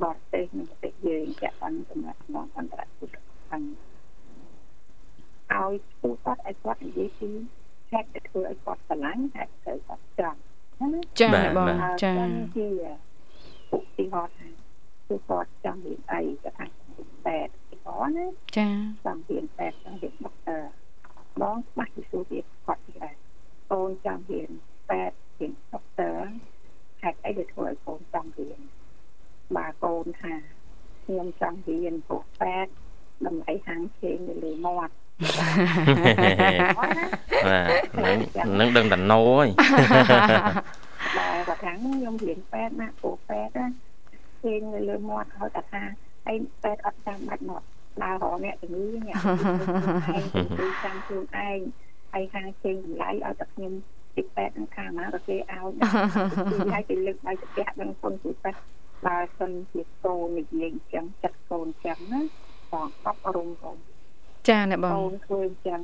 [0.04, 2.00] បរទេសនិងប្រទេសយើងពាក់ព័ន្ធនឹងដំ
[2.36, 3.14] ណោះអន្តរជាតិ
[3.50, 3.64] ខាង
[5.54, 7.30] ឲ្យទូគាត់ឲ្យគាត់និយាយពី
[7.92, 10.40] ហេតុដែលធ្វើឲ្យគាត់ស្រឡាញ់ហេតុដែលគាត់ចង់
[10.80, 12.14] ណា ចាអ្នកបងចា
[12.58, 12.68] ជា
[13.74, 14.48] ឧទាហរណ៍ថា
[15.08, 16.66] គឺគាត់ចង់រៀនអីក៏ថា
[17.28, 17.38] តែ
[17.70, 18.26] ទីបណា
[18.58, 18.68] ចា
[19.06, 20.64] ចង់រៀនតែចង់រៀនដុកទ័រ
[21.42, 23.16] បងច្បាស់ពីសួរទៀតគាត់ទៀតដែរ
[23.72, 24.50] កូនចង់រៀន
[24.90, 25.02] តែ
[25.40, 26.18] រៀនដុកទ័រ
[27.02, 28.60] ហេតុអីដែលធ្វើឲ្យកូនចង់រៀន
[29.56, 30.34] បាទកូនថា
[31.06, 32.58] ខ្ញុំចង់រៀនពួកតែ
[33.26, 34.94] តម្លៃហាងជេងនៅលើមាត់
[36.78, 37.00] បាទ
[38.06, 38.18] នឹង
[38.60, 39.48] នឹងដឹងតណោហើយ
[41.18, 43.68] បាទគាត់ថាខ្ញុំរៀនពេទ្យណាពួកពេទ្យណា
[44.44, 45.84] ជេងនៅលើមាត់ឲ្យគាត់ថា
[46.28, 47.64] អីពេទ្យអត់ចាំបាច់មក
[48.04, 49.18] ដើររកអ្នកជំងឺអ្នក
[50.60, 51.60] គឺចាំខ្លួនឯង
[52.14, 53.74] ហើយខាងជេងតម្លៃឲ្យតែខ្ញុំ
[54.16, 55.46] ទីពេទ្យនឹងខាងណាក៏គេឲ្យ
[56.74, 58.62] ហើយគេលើកដៃស្ទះនឹងគុណទីពេទ្យ
[59.06, 62.22] បើសិនជាកូននិយាយអញ្ចឹងចិត្តកូនអញ្ចឹងណា
[62.72, 63.78] បងអប់រំកូន
[64.50, 65.82] ចាអ្នកបងកូនធ្វើអញ្ចឹង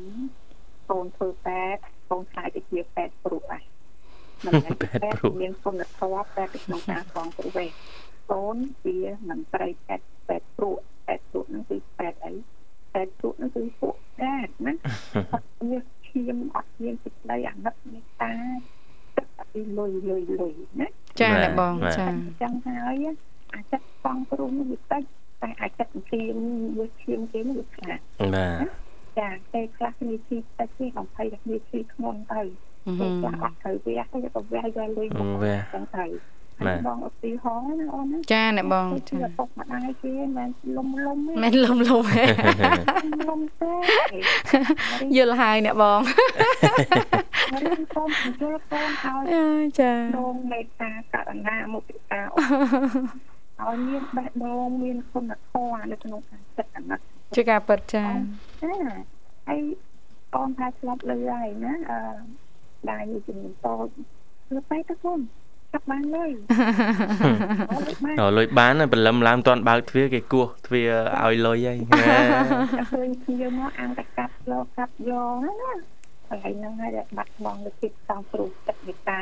[0.89, 3.63] កូនធ្វើពេទ្យកូនខ្លាចទៅជាពេទ្យព្រោះឯង
[4.45, 7.69] មិនមែនពេទ្យមានគុណធម៌ពេទ្យក្នុងការផងព្រោះឯង
[8.31, 10.75] កូនវាមិនត្រីពេទ្យពេទ្យព្រោះ
[11.07, 12.33] ពេទ្យព្រោះហ្នឹងគឺពេទ្យអី
[12.93, 14.73] ពេទ្យព្រោះហ្នឹងគឺពួកពេទ្យណា
[15.33, 18.33] អត់មានឈាមអត់មានសេចក្តីអាណិតមេត្តា
[19.17, 20.87] ទឹកអត់លុយលុយលុយណា
[21.21, 23.05] ចាអ្នកបងចាអញ្ចឹងហើយ
[38.71, 42.05] បងចាចាពុកម្ដាយគេមិនលំលំមិនលំលំ
[43.29, 43.73] លំទេ
[45.15, 45.99] យល់ហើយអ្នកបង
[47.63, 48.09] រៀនកូន
[48.41, 52.21] ជល់កូនឲ្យចាដងមេត្តាករណាមុខិតា
[53.63, 56.99] ឲ្យមានបេះដូងមានគុណធម៌នៅក្នុងការចិត្តអាណិត
[57.35, 58.73] ជាការពិតចាចា
[59.47, 59.61] ហើយ
[60.35, 61.99] កូនថាឆ្លាប់លឺហើយណាអឺ
[62.89, 63.87] ដែរយជំនាញតូច
[64.47, 65.19] ធ្វើបែបទៅគុំ
[65.73, 66.31] ចាប់បានលុយ
[67.71, 70.91] អត់បានដល់លុយបានព្រលឹមឡើងមិនទាន់បើកទ្វារគេគោះទ្វារ
[71.23, 72.03] ឲ្យលុយហើយតែ
[72.91, 75.73] ឃើញគ្នាមកអាំងតែកាត់យកកាត់យកណាណា
[76.29, 79.21] កន្លែងហ្នឹងហើយដែលបាត់បង់លើគិតសងព្រុសចិត្តមេត្តា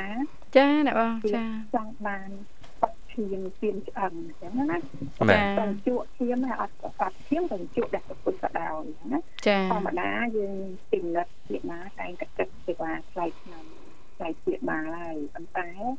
[0.57, 2.29] ចាអ្នកបងចាចង់បាន
[2.81, 4.81] បាត់ឈាមពៀនឆ្អឹងអញ្ចឹងណាបាទ
[5.59, 8.83] តែជក់ឈាមហើយអត់បាត់ឈាមតែជក់ដាក់ពុទ្ធក៏ដោយ
[9.13, 10.55] ណាចាធម្មតាយើង
[10.91, 13.65] ពិនិត្យពាក្យណាតែងតែគិតសេវាថ្លៃឆ្នាំ
[14.15, 15.98] ថ្លៃពាក្យបាលហើយប៉ុន្តែជ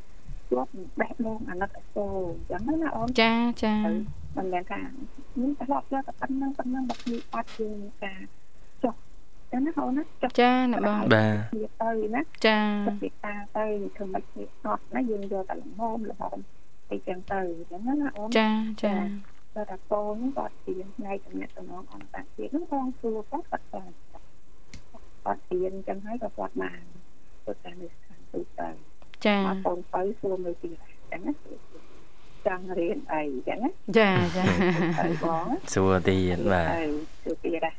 [1.35, 3.75] ប់បេះដូងអាណិតអសូរអញ្ចឹងណាអូនចាចា
[4.37, 4.81] មិនមែនថា
[5.39, 8.21] មានតែរាប់យកតែប៉ុណ្ណឹងប៉ុណ្ណឹងបើគឺអត់យើងការ
[8.83, 8.95] ចុះ
[9.51, 13.65] ចឹងណាអូនណាចុះចាអ្នកបងបាទវាទៅណាចាចុះវាតាទៅ
[13.95, 16.37] ធ្វើមិនវាអត់ណាយើងយកតែលំមលំ
[16.91, 18.49] អីចឹងទៅអញ្ចឹងណាអូនចា
[18.83, 18.95] ចា
[19.55, 23.91] តែតែកូនគាត់ទៀនផ្នែកតំណែងតំណងអន្តរជាតិហ្នឹងផងសួរគាត់គាត់ខ្លាច
[25.23, 26.81] គាត់ទៀនអញ្ចឹងហើយក៏គាត់បាន
[27.45, 28.69] ទៅតាមនេះខាងទូទៅ
[29.25, 31.33] ចាមកកូនទៅសួរមើលទៀតអញ្ចឹងណា
[32.47, 34.45] ចង់រៀនអីអញ្ចឹងណាចាចា
[34.99, 36.89] ហើយបងសួរទៀតបាទហើយ
[37.23, 37.71] សួរទៀតណា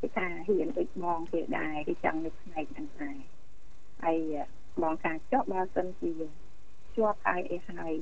[0.00, 3.16] គេថារៀនដូចបងគេដែរគេចង់នៅផ្នែកហ្នឹងដែរ
[4.04, 4.18] ហើយ
[4.82, 6.12] បងការចុះបើសិនជា
[6.96, 7.92] ជាប់ហើយអីហើយ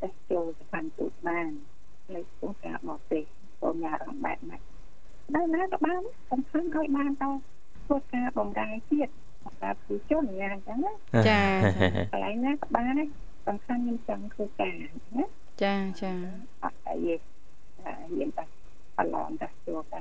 [0.00, 1.48] តែចូលទៅបានទូតបាន
[2.14, 3.24] លេខពងការបរទេស
[3.60, 4.58] កូនញ៉ារំបែបណា
[5.34, 7.24] ដល់ណាក៏បានសំខាន់ឲ្យបានត
[7.84, 9.12] ធ្វើការបំរើជាតិ
[9.44, 10.92] សម្រាប់ប្រជាជនយ៉ាងអញ្ចឹងណា
[11.28, 11.40] ចា
[12.12, 13.08] កន្លែងណាក៏បានដែរ
[13.46, 15.24] សំខាន់ខ្ញុំចង់ធ្វើការណា
[15.62, 16.12] ចាចា
[16.62, 17.20] អត់តែយើង
[18.18, 18.44] យើងតែ
[18.96, 20.00] ប្រឡងតែជួបតែ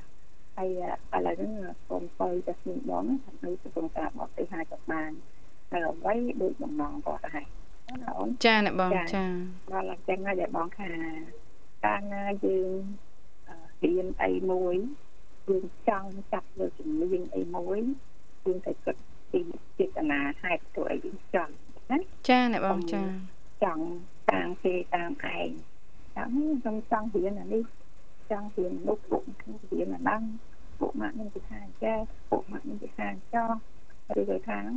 [0.55, 0.69] ហើយ
[1.15, 1.53] ឥឡូវហ្នឹង
[1.87, 3.05] សូមទៅតែស្មីបង
[3.43, 5.11] នៅទៅក្នុងការបរទេសហើយក៏បាន
[5.71, 7.45] ហើយអ្វីដូចបំណងគាត់ដែរ
[8.01, 9.23] ណាអូនចាអ្នកបងចា
[9.71, 10.89] ដល់អញ្ចឹងហើយបងថា
[11.85, 12.69] កាលណាយើង
[13.83, 14.75] រៀនអីមួយ
[15.47, 17.79] យើងចង់ចាប់លើជំនាញអីមួយ
[18.45, 18.95] យើងតែគិត
[19.31, 19.41] ពី
[19.77, 21.53] ចេតនាហេតុទៅអីយើងចង់
[21.91, 21.97] ណា
[22.29, 23.01] ចាអ្នកបងចា
[23.63, 23.83] ចង់
[24.31, 25.49] តាមគេតាមឯង
[26.15, 27.63] ចាំខ្ញុំចង់រៀនអានេះ
[28.31, 30.21] ចង់រៀននោះពួកខ្ញុំរៀនអាហ្នឹង
[30.79, 33.51] ពួកម៉ាក់នឹងពីខាងចេះពួកម៉ាក់នឹងពីខាងចោះ
[34.19, 34.69] ឬក៏ខាង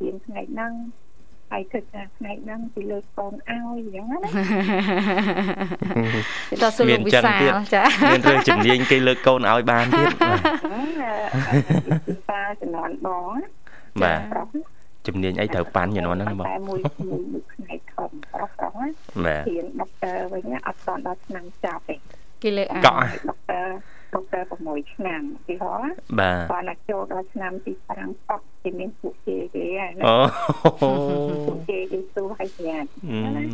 [0.00, 0.72] រៀនថ្ងៃហ្នឹង
[1.50, 4.18] ហើយគិតថាថ្ងៃហ្នឹងពីលើកូនឲ្យអញ្ចឹងណា
[6.62, 7.42] តើសួរលោកវិសាល
[7.74, 13.32] ចាមានរឿងជំនាញគេលើកកូនឲ្យបានទៀតបាទពីប៉ាជំនាន់បង
[14.02, 14.71] បាទប្រុស
[15.06, 18.88] ជំនាញអីត្រូវប៉ាន់ជំនាន់ហ្នឹងណាបងតែមួយមួយមួយផ្នែកធំប្រុសប្រុសណា
[19.24, 21.96] បាទរៀនដុកទ័រវិញអត់តដល់ឆ្នាំចប់ទេ
[22.42, 22.96] គេលើកអាកក់
[23.30, 23.66] ដុកទ័រ
[24.14, 25.72] ដុកទ័រ6ឆ្នាំទីហោ
[26.20, 30.14] បាទគាត់ណាចូលដល់ឆ្នាំទី5ប៉កគេមានពួកគេគេណាអូ
[31.48, 33.44] ពួកគេគេសួរឲ្យស្ញាតអឺណ៎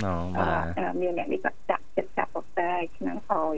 [0.41, 3.57] បាទអឺមានអ្នកនេះគាត់ចាក់ចិត្តចាប់ដុកទ័រឆ្នាំក្រោយ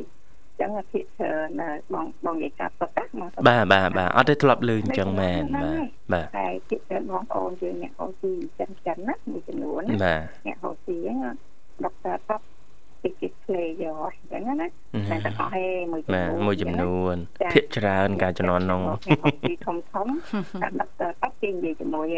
[0.61, 1.63] ចឹងភាគច្រើន
[1.95, 6.80] បងបងនិយាយកាត់ប្រកាសមកបាទបាទបាទអត់ទេធ្លាប់លឺអញ្ចឹងមែនបាទបាទតែភាគច្រើនបងប្អូន
[7.63, 11.35] យើងអ្នកអូស៊ីចិនចិនណាមួយចំនួនណាបាទអ្នកអូស៊ីហ្នឹង
[11.85, 12.41] ដុកទ័រប៉ក
[13.03, 14.67] គេគេផ្លេយកអញ្ចឹងណា
[15.11, 17.15] តែតែអស់ហេមួយចំបាទនួនមួយចំនួន
[17.55, 18.83] ភាកច្រើនការជំនាន់នោះ
[19.45, 20.07] ពីធំធំ
[20.63, 22.09] តែដុកទ័រប៉កគេនិយាយជាមួយ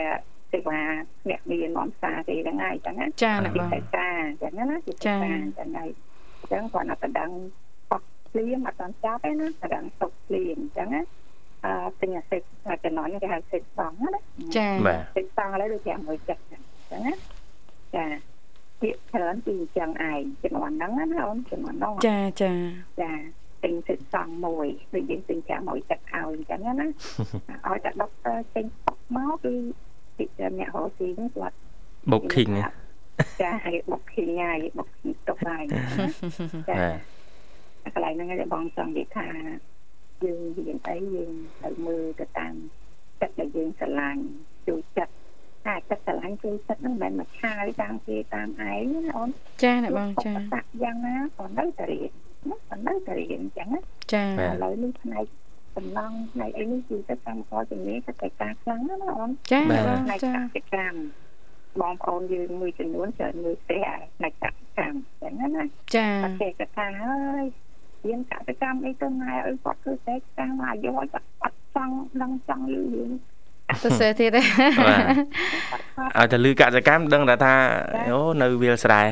[0.52, 0.80] ទេវ៉ា
[1.28, 5.88] អ្នកមាននាំសារទេហ្នឹងហើយអញ្ចឹងណាចាអ្នកពីបងតែការអញ្ចឹងណាពីតែការអញ្ចឹងហើយ
[6.40, 7.30] អញ្ចឹងគាត់អត់ដឹង
[7.90, 11.02] ប៉កភ្លាមអត់ដល់ចាប់ទេណាតែដឹងទុកភ្លាមអញ្ចឹងណា
[11.64, 12.40] អឺទិញអាសេច
[12.84, 14.21] ចំណន់គេហៅសេចបងណា
[14.58, 17.14] ចាបាទតិចតង់ឥឡូវដូច500ចិត្តអញ្ចឹងណា
[17.94, 18.04] ចា
[18.80, 22.52] ពាក្យច្រើនពីអញ្ចឹងឯងចំនួនហ្នឹងណាអូនចំនួនហ្នឹងចាចា
[23.02, 23.12] ចា
[23.64, 29.54] ទិញតិចតង់មួយដូចយើងទិញ500ចិត្តឲ្យអញ្ចឹងណាឲ្យតែដុកទ័រចេញផុកមកគឺ
[30.16, 30.24] ពី
[30.58, 31.56] អ្នករស់ស៊ីហ្នឹងគាត់
[32.10, 32.64] booking ណា
[33.40, 34.88] ចាឲ្យបុកឃីញ៉ាយបុក
[35.28, 35.62] ទុកហើយ
[36.68, 39.28] ចាបាទកន្លែងហ្នឹងឯងបងចង់និយាយថា
[40.24, 42.54] យើងរៀនអីយើងត្រូវមើលទៅតាម
[43.22, 44.22] ចិត្តដែលយើងស្រឡាញ់
[44.66, 45.12] ជួយចិត្ត
[45.66, 49.30] តែចិត្តស្រឡាញ់ជួយចិត្តហ្នឹងមិនមែនមកឆាយតាមគេតាមឯងណាអូន
[49.62, 52.10] ចាអ្នកបងចាតាក់យ៉ាងណាក៏នៅតែរៀន
[52.50, 53.80] ណាក៏នៅតែរៀនអញ្ចឹងណា
[54.12, 55.24] ចាឥឡូវនេះផ្នែក
[55.76, 60.98] សំឡងផ្នែកអីនេះគឺទៅកម្មករជំនាញទៅតែការខ្លាំងណាណាអូនចាបាទអ្នកបងផ្នែកចាកសិកម្ម
[61.80, 65.64] បងប្អូនយើងមួយចំនួនច្រើនមើលផ្ទះផ្នែកកសិកម្មអញ្ចឹងណា
[65.96, 67.44] ចាប្រទេសកថាហើយ
[68.04, 73.10] រៀនកសិកម្មអីទៅម៉ែអើយគាត់ធ្វើតែតាមអាយុឲ្យគាត់អត់ចង់ដឹងចង់លឺរឿង
[73.84, 74.42] ទៅសេទៀតទេ
[74.86, 77.54] បាទឲ្យតែលឺកសកម្មដឹងតែថា
[78.08, 79.02] អូនៅវាលស្រែ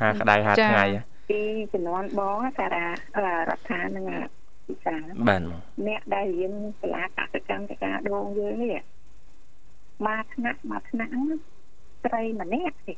[0.00, 0.84] ហាក្តៅហាថ្ងៃ
[1.30, 1.40] ពី
[1.72, 4.06] ជំនាន់បងតារារដ្ឋានឹង
[4.66, 4.96] ពិសា
[5.28, 5.40] បាទ
[5.86, 8.82] អ្នកដែលរៀនសាលាកសិកម្មតការដងយើងនេះ
[10.06, 11.40] មកថ្នាក់មកថ្នាក់ហ្នឹង
[12.04, 12.94] ស្រីម្នាក់ទេ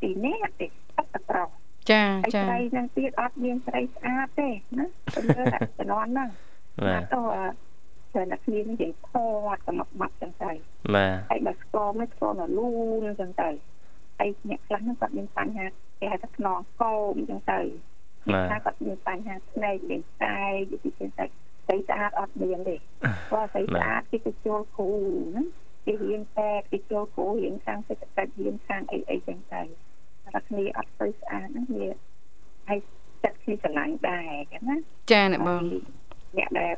[0.00, 0.66] ពីរនាក់ទេ
[0.96, 1.48] អត់ទៅប្រុស
[1.92, 4.48] ចាហើយចាស្រីនឹងទៀតអត់មានស្រីស្អាតទេ
[4.78, 5.44] ណាទៅលើ
[5.78, 6.28] ជំនាន់ហ្នឹង
[6.86, 7.20] បាទទៅ
[8.14, 10.52] តែអ្នកគ្នានិយាយផាត់ទៅមកបាត់ចឹងទៅ
[10.94, 12.68] បាទហើយបើស្គមមិនស្គមនៅលូ
[13.04, 13.48] នចឹងទៅ
[14.18, 15.66] ហើយអ្នកខ្លះហ្នឹងគាត់មានបញ្ហា
[16.00, 17.60] គេហៅថាខ្នងកោមចឹងទៅ
[18.34, 22.76] បាទថាគាត់មានបញ្ហាភ្នែកមានតែយពីជាតែស្អីស្អាតអត់មានទេ
[23.30, 24.90] ព្រោះស្អីស្អាតគេទៅចូលគ្រូ
[25.36, 25.44] ណា
[25.86, 29.62] គេរៀនតែគេចូលគ្រូរៀនខាងសេដ្ឋកិច្ចរៀនខាងអីអីចឹងទៅ
[30.34, 31.88] តែគ្នាអត់ទៅស្អាតហ្នឹងវា
[32.68, 32.78] ហើយ
[33.22, 34.76] ចិត្តគ្នាឆ្លាញ់ដែរចឹងណា
[35.12, 35.62] ចាអ្នកបង
[36.38, 36.74] អ្នកដែល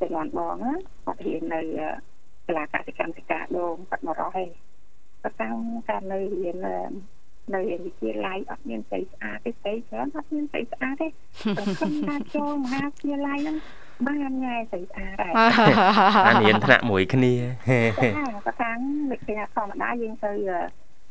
[0.00, 0.72] ចំនួនបងណា
[1.04, 1.60] គាត់រៀននៅ
[2.46, 4.50] សាលាកសិកម្មសិកាដងគាត់មករស់ឯង
[5.22, 5.56] គាត់តាំង
[5.88, 6.56] ការនៅរៀន
[7.54, 13.56] នៅវិទ្យាល័យអត់មានស្អីស្អាតទេស្អីច្រើនអត់មានស្អីស្អាតទេតែខ្ញុំថាចូលមហាវិទ្យាល័យហ្នឹង
[14.06, 15.32] បានញ៉ែស្អីស្អាតដែរ
[16.26, 17.34] អានរៀនថ្នាក់មួយគ្នា
[18.00, 18.78] គាត់តាំង
[19.10, 20.32] វិទ្យាធម្មតាយើងទៅ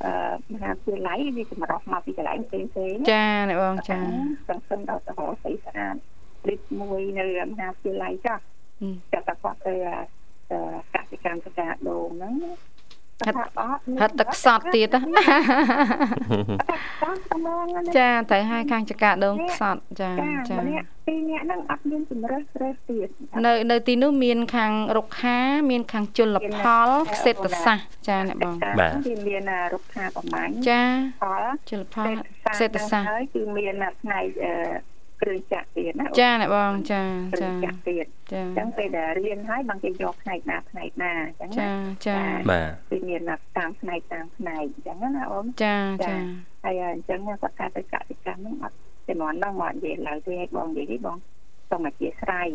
[0.04, 0.12] អឺ
[0.54, 4.00] មហាវិទ្យាល័យវាចម្រោះមកពីកន្លែងផ្សេងផ្សេងចាអ្នកបងចា
[4.48, 5.96] សង្ឃឹមដល់ទៅរកស្អីស្អាត
[6.48, 8.44] លិតមួយនៅមហាវិទ្យាល័យចាស់
[8.82, 9.74] ហឹមចាប់តែគាត់ទៅ
[10.94, 12.34] កសិកម្មសកាដូងហ្នឹង
[13.28, 13.36] ហិត
[14.02, 14.96] ហិតទឹកខ្សត់ទៀត
[17.98, 20.12] ចាតែឲ្យខាងចកាដូងខ្សត់ចា
[20.50, 20.58] ចា
[21.08, 23.08] ពីរនាក់ហ្នឹងអត់មានជំរើសរើសទៀត
[23.46, 25.38] នៅនៅទីនោះមានខាងរុក្ខា
[25.70, 26.90] មាន ខាងជលផល
[27.24, 28.94] សេដ្ឋសាស្ត្រចាអ្នកបងបាទ
[29.28, 30.82] មានរុក្ខាប្រមាណចា
[31.22, 32.10] ផលជលផល
[32.60, 34.26] សេដ្ឋសាស្ត្រហើយគឺមានផ្នែក
[35.22, 37.04] គ្រឿងចាក់ទៀតណាចាអ្នកបងចា
[37.42, 41.70] ចាចាក់ទៀតចាអញ្ចឹងពេលដែលរៀនហើយបងគេយកផ្នែកណាផ្នែកណាអញ្ចឹងចា
[42.08, 42.20] ចា
[42.52, 43.22] បាទគឺមាន
[43.58, 45.78] តាមផ្នែកតាមផ្នែកអញ្ចឹងណាអូនចា
[46.08, 46.16] ចា
[46.64, 48.78] ហើយអញ្ចឹងគាត់ថាទៅកសិកម្មហ្នឹងអត់
[49.08, 51.18] ចំនួនហ្នឹងមកនិយាយឡើយទេឲ្យបងនិយាយនេះបង
[51.70, 52.50] សូមអធិស្ឋាន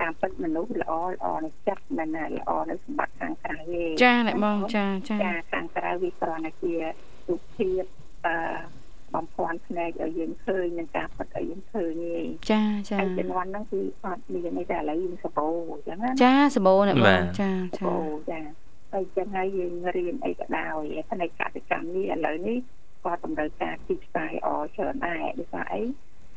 [0.00, 6.72] តាមពិតមនុស្សល្អល្អនៅចិត្តមិនណាល្អនៅសម្បត្តិខាងក្រៅទេចាអ្នកបងចាចាចាខាងក្រៅវាគ្រាន់តែជា
[7.28, 7.84] រូបភាព
[8.26, 8.34] អឺ
[9.14, 17.94] បំភាន់ភ្នែកឲ្យយើងឃើញនឹងការផុតឲ្យយើងឃើញទេចាចាហើយជំនាន់ហ្នឹងគឺអត់មានទេតែឥឡូវយើងសបោអញ្ចឹងណាចាសបោអ្នកបងចាចា
[18.30, 18.40] ចា
[18.92, 22.58] ហើយចឹងហើយយើងរៀនអីក៏ដោយផ្នែកកសិកម្មនេះឥឡូវនេះ
[23.04, 25.82] ក៏តម្រូវការទីផ្សារអច្រើនដែរដោយសារអី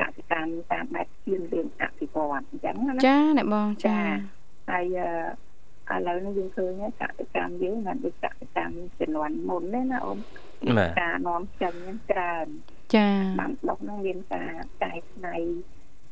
[0.01, 3.99] កសិកម្មតាមបែបជឿនលឿនអភិវឌ្ឍអញ្ចឹងណាចាអ្នកបងចា
[4.69, 4.85] ហើយ
[5.93, 10.17] ឥឡូវនេះយើងឃើញកសិកម្មយើងមិនដូចកសិកម្មជំនាន់មុនទេណាអូន
[11.01, 12.45] ការនាំចេញហ្នឹងច្រើន
[12.95, 13.07] ចា
[13.41, 14.53] ដាំដុះហ្នឹងមានការ
[14.83, 15.35] កែច្នៃ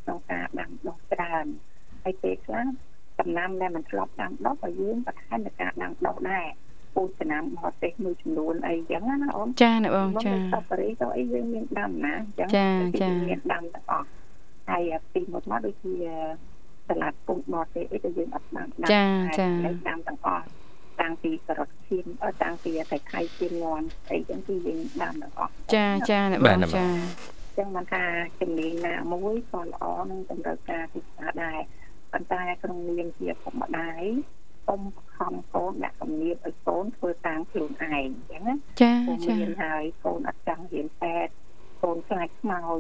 [0.04, 1.46] ក្នុងការដាំដុះច្រើន
[2.04, 2.66] ហើយពេលខ្លះ
[3.20, 6.48] ដំណាំដែលមិនធ្លាប់ដាំដុះក៏យើងបន្ថែមនៅការដាំដុះដែរ
[6.96, 12.68] ពូជចំណាំបរទេសមួយចំនួនអីចឹងណាអូនចាអ្នកបងចាស្តបរីក៏អីយើងមានដាំណាអញ្ចឹងចា
[13.02, 14.08] ចាមានដាំទាំងអស់
[14.70, 15.96] ហើយពីមុនមកដូចជា
[16.92, 19.06] សាឡាត់ពុំបរទេសអីក៏យើងអត់ដាំចា
[19.40, 19.50] ចា
[19.90, 20.46] ដាំទាំងអស់
[21.02, 22.06] តាំងពីការ៉ុតឈាម
[22.44, 26.88] តាំងពីតែខៃឈាមងាន់អីចឹងគឺយើងដាំទាំងអស់ចាចាអ្នកបងចា
[27.58, 28.04] ចឹងបានថា
[28.42, 31.60] ជំនាញណាមួយក៏ល្អនឹងតម្រូវការទីផ្សារដែរ
[32.12, 34.02] ប៉ុន្តែក្នុងនាមជាពុកម្ដាយ
[34.68, 34.82] សុំ
[35.16, 38.94] ខំកូនដាក់គំនាបឲ្យកូនធ្វើតាមខ្លួនឯងអញ្ចឹងណាចា
[39.26, 41.34] ចាមានហើយកូនអត់ចង់រៀនពេទ្យ
[41.84, 42.80] កូនខ្លាចខ្មោច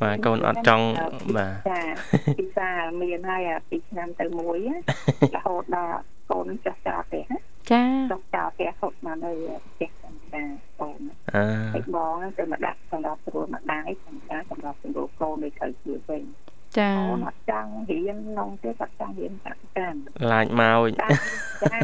[0.00, 0.86] បាទកូនអត់ចង់
[1.36, 1.82] បាទចា
[2.38, 2.70] ពិសា
[3.02, 4.58] មានហើយពីឆ្នាំទៅមួយ
[5.34, 5.98] រហូតដល់
[6.30, 7.20] កូនចាស់ចាស់ទេ
[7.70, 9.32] ចាចាស់ចាស់ផ្ទះហត់មកនៅ
[9.66, 11.00] ផ្ទះសង្ការកូន
[11.34, 16.22] អឺហើយបងទៅមកដាក់សម្រាប់ស្រួលម្ដាយសម្រាប់សម្រាប់ស្រួលកូនឲ្យត្រូវជួយវិញ
[16.78, 20.00] ចាអូនអត់ចង់រៀននងទេគាត់ចង់រៀនកសិកម្ម
[20.32, 21.08] ឡាចមកចា
[21.62, 21.78] តែ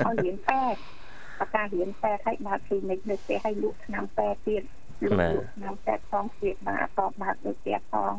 [0.00, 0.95] ឲ្យរៀនពេទ្យ
[1.38, 4.62] បើការរៀនពេទ្យឲ្យបើកគ្លីនិកនៅផ្ទះឲ្យលក់ថ្នាំពេទ្យទៀត
[5.02, 8.12] លក់ថ្នាំពេទ្យផងទៀតបាទអត់បើកនៅផ្ទះផង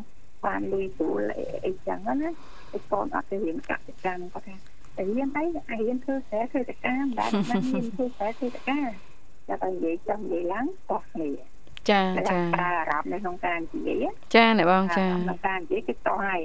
[0.44, 1.20] បានលុយស្រួល
[1.66, 2.30] អីចឹងណា
[2.76, 4.56] ឯកូនអត់ទៅរៀនកសិកម្មគាត់ថា
[4.96, 8.80] តែរៀនអីអារៀនធ្វើស្រែធ្វើតកាមិនដែលបានរៀនធ្វើស្រែធ្វើតកា
[9.48, 11.30] តែតែនិយាយចង់និយាយឡើងតោះគ្នា
[11.90, 12.00] ចា
[12.30, 14.04] ចាប្រើអារម្មណ៍នៅក្នុងការនិយាយ
[14.34, 16.42] ចាអ្នកបងចាក្នុងការនិយាយគឺតោះហើយ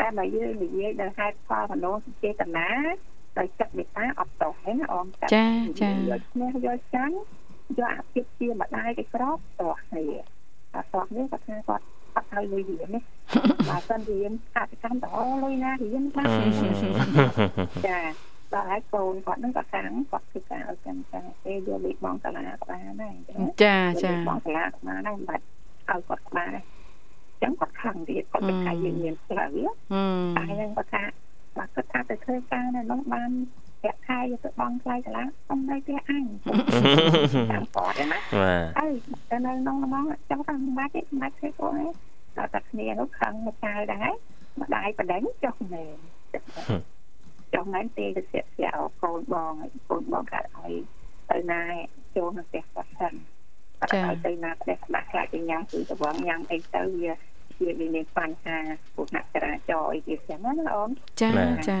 [0.00, 2.68] តែបើយើងនិយាយដោយហេតុផលមនោសញ្ចេតនា
[3.38, 7.16] ដោយចិត្តមេត្តាអត់តោះទេណាអមចាចាយកឈ្នះយកចាញ់
[7.78, 10.06] យកអាភិបជាម្ដាយគេក្របតោះគ្នា
[10.74, 13.02] អាតោះនេះគាត់ថាគាត់អត់ឲ្យលុយរៀននេះ
[13.68, 16.28] បើសិនរៀនអតិកម្មតអលុយណារៀនបាទ
[17.86, 18.00] ចា
[18.54, 25.44] ដល់ហើយកូនគាត់នឹងគាត់ខាងគាត់គឺការឲ្យចាំចាពេលយកលេខបងសាលាក៏បានដែរអញ្ចឹងចាចាបងសាលាក៏បានដែរមិនបាច់
[25.90, 29.56] ឲ្យគាត់ក្បាលអញ្ចឹងគាត់ខាងទៀតគាត់ទៅខាងយើងមានផ្លូវ
[30.36, 31.23] តែយើងគាត់ថាបើគាត់ថា
[32.14, 33.30] ទៅធ្វើការនៅនោះបាន
[33.82, 36.24] ប្រាក់ខែយកទៅបងថ្លៃសាលាខ្ញុំនៅផ្ទះអញ
[37.52, 38.18] តាមគាត់ណា
[38.80, 38.88] អើ
[39.30, 41.86] តែនៅក្នុងហ្មងចង់ថាមិនបាច់ទេមិនបាច់ធ្វើគាត់ទេ
[42.36, 44.10] ដល់តែគ្នានោះខឹងមកចៅដែរ
[44.60, 45.96] ម្ដាយបដិញចុះមែន
[47.54, 49.52] ចង់ហ្នឹងទេទៅស្ទាក់ស្ទាក់កូនបង
[49.90, 50.72] កូនបងកាត់ឲ្យ
[51.30, 51.62] ទៅណា
[52.16, 53.14] ចូលនៅផ្ទះគាត់សិន
[53.92, 57.10] ចា៎ទៅណាផ្ទះដាក់ខ្លាចទៅញ៉ាំគឺទៅវងញ៉ាំអីទៅវា
[57.58, 58.58] ជាវាមានបញ្ហា
[58.94, 60.90] ពុះអ្នកចរាចរណ៍អីទៀតចឹងណាអូន
[61.20, 61.30] ចា
[61.70, 61.80] ចា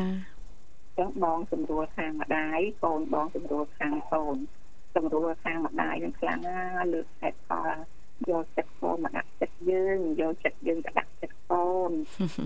[0.98, 4.36] ចឹងបងសម្រួលខាងម្ដាយកូនបងសម្រួលខាងកូន
[4.94, 7.68] សម្រួលខាងម្ដាយនឹងខ្លាំងណាស់លើកហេតុផល
[8.30, 11.90] យកចិត្តកូនមកដាក់ចិត្តយើងយកចិត្តយើងទៅដាក់ចិត្តកូន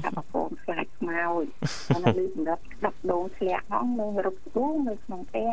[0.02, 1.44] ថាបកូនខ្លាចខ្មោច
[1.88, 5.52] ហើយលើសម្រាប់ដាប់ដងធ្លាក់ហ្នឹងនៅរកស្ទូងនៅក្នុងផ្ទះ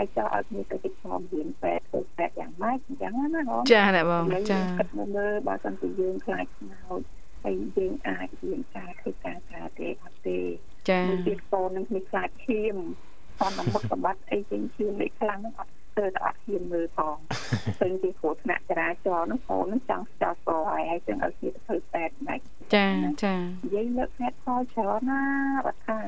[0.00, 7.00] ហើយចោលឲ្យគ្នាទៅទីខ្ញុំរៀនពេទ្យធ្វើពេទ្យយ៉ាងម៉េចអញ្ចឹងណាបងចាអ្នកបងចាគិតមើលបើសិនជាយើងខ្លាចខ្មោច
[7.42, 10.38] ហើយយើងអាចរៀនការធ្វើការការទេអត់ទេ
[10.90, 12.76] ចាទៀតកូននឹងមានខ្លាចឈាម
[13.40, 17.16] តាមមុខសម្បត្តិអីជាងឈាមនេះខ្លាំងហ្នឹងអត់ធ្វើតែអត់ហ៊ានមើលផង
[17.78, 22.40] ឃើញពីគ្រោះថ្នាក់ចរាចរណ៍ហ្នឹងកូនហ្នឹងចង់ស្ចោតកហើយហើយចឹងឲ្យគ្នាទៅធ្វើពេទ្យមិន
[22.74, 22.88] ចា
[23.24, 25.22] ចានិយាយលើកហេតុផលច្រើនណា
[25.66, 25.98] បើថា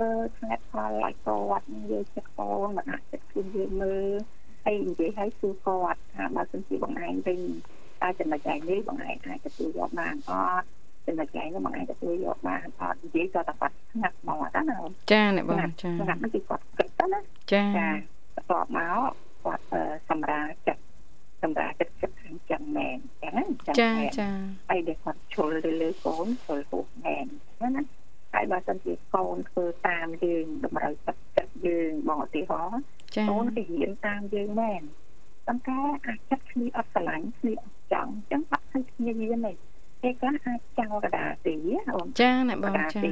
[0.00, 4.06] លើហេតុផលឲ្យកគាត់និយាយចិត្តកូនមិនអាចចិត្តខ្លួនយើងមើល
[4.64, 7.40] ហើយនិយាយឲ្យសួរគាត់ថាបើសិនជាបងឯងវិញ
[8.02, 10.66] តើចំណុចឯនេះបងឯងអាចទទួលយកបានអត់
[11.06, 14.78] ចំណុចឯនោះបងឯងទទួលយកបានអត់និយាយក៏តែគាត់ស្ងាត់មកអត់ណា
[15.12, 17.20] ចាអ្នកបងចាស្ងាត់នេះគឺគាត់គិតទៅណា
[17.52, 17.88] ចាចា
[18.36, 19.12] បន្ទាប់មក
[19.44, 20.82] គាត់អឺសម្រាប់ចិត្ត
[21.42, 24.28] សម្រាប់ចិត្តចិត្តខាងចឹងមែនចឹងណាចឹងចាមែនចា
[24.68, 27.26] ហើយដែលគាត់ជុលទៅលើកូនជុលពោះមែន
[27.60, 27.82] ចឹងណា
[28.36, 32.80] ហើយបើសិនជាកូនធ្វើតាមយើងតម្រូវចិត្តចិត្តយើងបងឧទាហរណ៍
[33.16, 34.82] ចាកូនគេរៀនតាមយើងមែន
[35.46, 39.52] ប៉ុន្តែអាចចិត្តគ្នាអត់ស្រឡាញ់គ្នាអត់ចង់អញ្ចឹងបាក់ឲ្យគ្នារៀនទេ
[40.02, 41.54] គេខ្លះអាចចោលកណ្ដាលទី
[41.94, 43.02] អូនចាអ្នកបងចា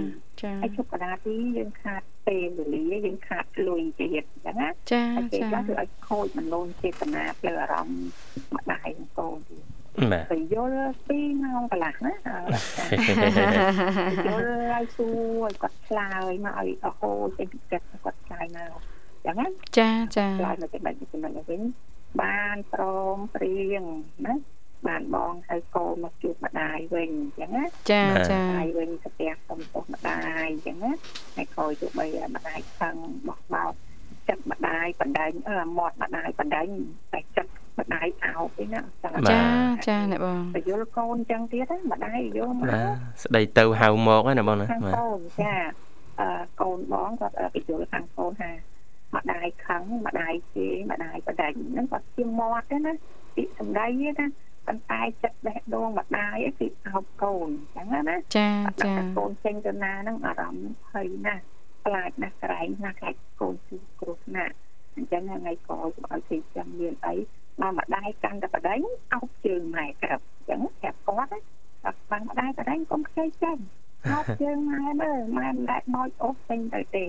[0.42, 8.08] ចាហើយជប់កណ្ដាលទីយើងខាតពេលវេលាយើងខាតលុយទៀតអញ្ចឹងណាចាហើយគេចាខ្លះគឺឲ្យខូចមនោចេតនាផ្លូវអារម្មណ៍
[8.56, 8.73] ម្ដាយនិងកូន
[10.04, 12.36] ទៀតបាទទៅយល់ពីម៉ោងកន្លះណាអឺ
[14.28, 18.70] យល់ឲ្យសួរឲ្យគាត់ឆ្លើយមកឲ្យអហូរចេញពីចិត្តគាត់ឆ្លើយមក
[19.24, 19.46] អញ្ចឹងណា
[19.78, 21.60] ចាចាឆ្លើយមកចំណុចនេះចំណុចនេះវិញ
[22.22, 22.82] បានព្រ
[23.14, 23.82] មព្រៀង
[24.26, 24.34] ណា
[24.88, 30.92] បានបងឲ្យកូនមកជួបម្ដាយវិញអញ្ចឹងណាចាចាម្ដាយវិញទៅផ្ទះសុំទោសម្ដាយអញ្ចឹងណា
[31.36, 32.94] ហើយក្រោយទៅបីម្ដាយខឹង
[33.28, 33.72] បោះបោក
[34.28, 36.66] ចិត្តម្ដាយបណ្ដាញអឺមាត់ម្ដាយបណ្ដាញ
[37.12, 39.40] តែចិត្ត ម្ដាយអោបឯណាចឹងចា
[39.88, 45.54] ចាអ្នកបងទៅយល់កូនអញ្ចឹងទៀតណាម្ដាយយល់មកបាទស្ដីទៅហៅមកហ្នឹងណាបងណាខាងបាទកូនចា
[46.20, 46.28] អឺ
[46.60, 48.50] កូនបងគាត់ទៅយល់ខាងកូនថា
[49.16, 52.92] ម្ដាយខឹងម្ដាយជេរម្ដាយបណ្ដាញហ្នឹងគាត់ជាមាត់ទេណា
[53.34, 54.26] ពីសម្ដីទេណា
[54.66, 58.48] ប៉ុន្តែចិត្តបេះដូងម្ដាយឯងគឺអោបកូនអញ្ចឹងណាចា
[58.84, 61.42] ចាដាក់កូនចេញទៅណាហ្នឹងអារម្មណ៍ភ័យណាស់
[61.84, 64.54] ខ្លាចណាស់ក្រែងណាស់ខ្លាចកូនជួបគ្រោះថ្នាក់
[64.96, 67.14] អញ្ចឹងថ្ងៃក្រោយឲ្យគេចាំមានអី
[67.62, 68.80] មកម្ដាយកាន់តែបដិញ
[69.14, 71.40] អោបជើងម៉ែក្រឹបអញ្ចឹងប្រាប់គាត់ណា
[71.84, 73.58] ថាបាំងម្ដាយបដិញកុំខ្ចីចេញ
[74.12, 77.04] អោបជើងម៉ែមើលម៉ែមិនដែលបោចអូសចេញទៅទេ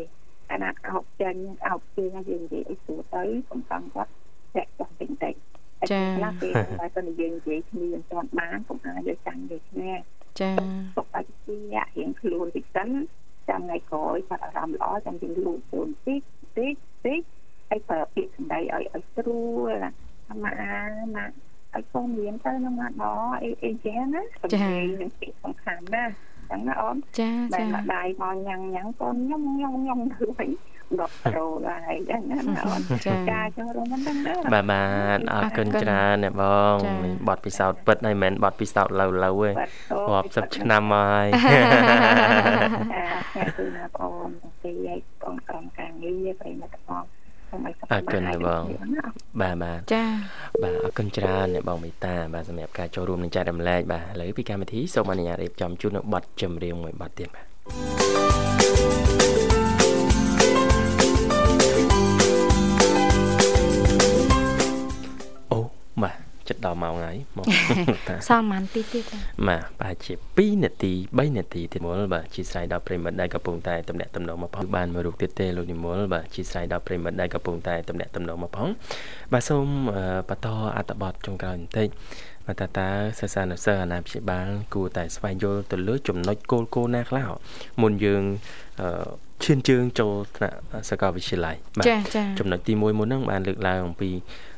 [0.52, 1.36] អាណាអោបចេញ
[1.68, 4.12] អោបជើងឲ្យយើងនិយាយអីស្រួលទៅកំសង់គាត់
[4.56, 5.36] ចាក់ចង់តិចតិច
[6.18, 9.96] ខ្លះពេលតែទៅនិយាយនិយាយគ្នាមិនទាន់បានកុំឲ្យយកចាញ់យកឈ្នះ
[10.40, 10.52] ចា
[10.98, 11.58] ទុកឲ្យជា
[11.98, 12.90] រៀងខ្លួនតិចសិន
[13.50, 16.22] ចាំថ្ងៃក្រោយគាត់អារម្មណ៍ល្អចាំយើងលូកខ្លួនតិច
[16.58, 16.76] តិច
[17.06, 17.22] តិច
[17.70, 19.92] ហើយប្រើពាក្យសម្ដីឲ្យឲ្យស្រួលណា
[20.30, 21.26] ម៉ាម៉ា
[21.76, 22.94] ឲ្យកូនរៀនទៅនឹងម៉ាដ
[23.44, 26.04] អីអីចឹងណាសម្ដីនឹងពាក្យសំខាន់ណា
[26.50, 30.50] ចឹងណាអូនចាតែចាម្ដាយមកញ៉ាំងញ៉ាំងកូនញ៉ុំញ៉ុំញ៉ុំធ្វើវិញ
[30.94, 31.46] 10ប្រូ
[31.88, 34.84] ហើយចឹងណាអូនចាចាចឹងរួមហ្នឹងណាបាទបា
[35.18, 39.50] ទអរគុណច្រើនអ្នកបងចា៎នេះបទពិសោធន៍ពិតហើយមិនមែនបទពិសោធន៍ឡូវឡូវទេ
[40.14, 41.28] រាប់សិបឆ្នាំមកហើយ
[43.36, 44.30] ចាគឺណាបង
[44.64, 47.04] ទីឲ្យបងក្រុមការងារប្រិមត្តផង
[47.56, 48.64] សូមឲ្យសុខអរគុណណាបង
[48.96, 49.06] ណា
[49.42, 50.06] បាទបាទចា
[50.64, 57.42] បាទអរគុណច្រើនអ្នកបងមេតាបាទសម្រាប់ការចូលរួមនឹងចែករំលែកបាទឥឡូវពីកម្មវិធីសូមអនុញ្ញាតរៀបចំជូននៅបទចម្រៀងមួយបទទៀតបា
[59.22, 59.25] ទ
[66.50, 67.46] ចិត្តដល់ម៉ោងហើយមក
[68.10, 69.18] តាសល់ប៉ុន្មានទីទៀតចា
[69.48, 78.70] បាទប្រហែលជា2នាទី3នាទីទៀតមុលបាទជាស្រ័យដល់ប្រិមិត្តដែលកំពុងតែតំណាក់តំណងមកផងបានមួយរូបទៀតទេលោកនិមលបាទជាស្រ័យដល់ប្រិមិត្តដែលកំពុងតែតំណាក់តំណងមកផង
[79.34, 79.66] បាទសូម
[79.96, 81.88] អឺបន្តអត្ថបទចុងក្រោយបន្តិច
[82.48, 82.90] បាទតើតើ
[83.20, 87.28] សិស្សានុសិស្សអាណាព្យាបាល គួរតែស្វែងយល់ទៅលើចំណុចគោលគោលណាខ្លះ
[87.82, 88.24] មុនយើង
[88.82, 88.90] អឺ
[89.44, 90.58] ឈានជើងចូលថ្នាក់
[90.90, 94.12] សាកលវិទ្យាល័យបាទចាចាចំណុចទី1មុនហ្នឹងបានលើកឡើងអំពី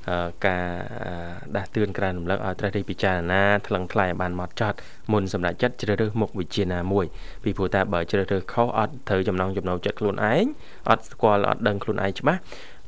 [0.09, 0.65] អឺការ
[1.05, 4.77] អឺដាស់តឿនក្រើនរំលឹកឲ្យត្រូវរិះពិចារណាថ្លឹងថ្លែងឲ្យបានហ្មត់ចត់
[5.11, 7.05] មុនសម្រាប់ចិត្តជ្រើសរើសមុខវិជ្ជាណាមួយ
[7.43, 10.45] ពីព្រោះតែបើជ្រើសរើសខុសអត់ត្រូវចំណងចំណូលចិត្តខ្លួនឯង
[10.89, 12.41] អត់ស្គាល់អត់ដឹងខ្លួនឯងច្បាស់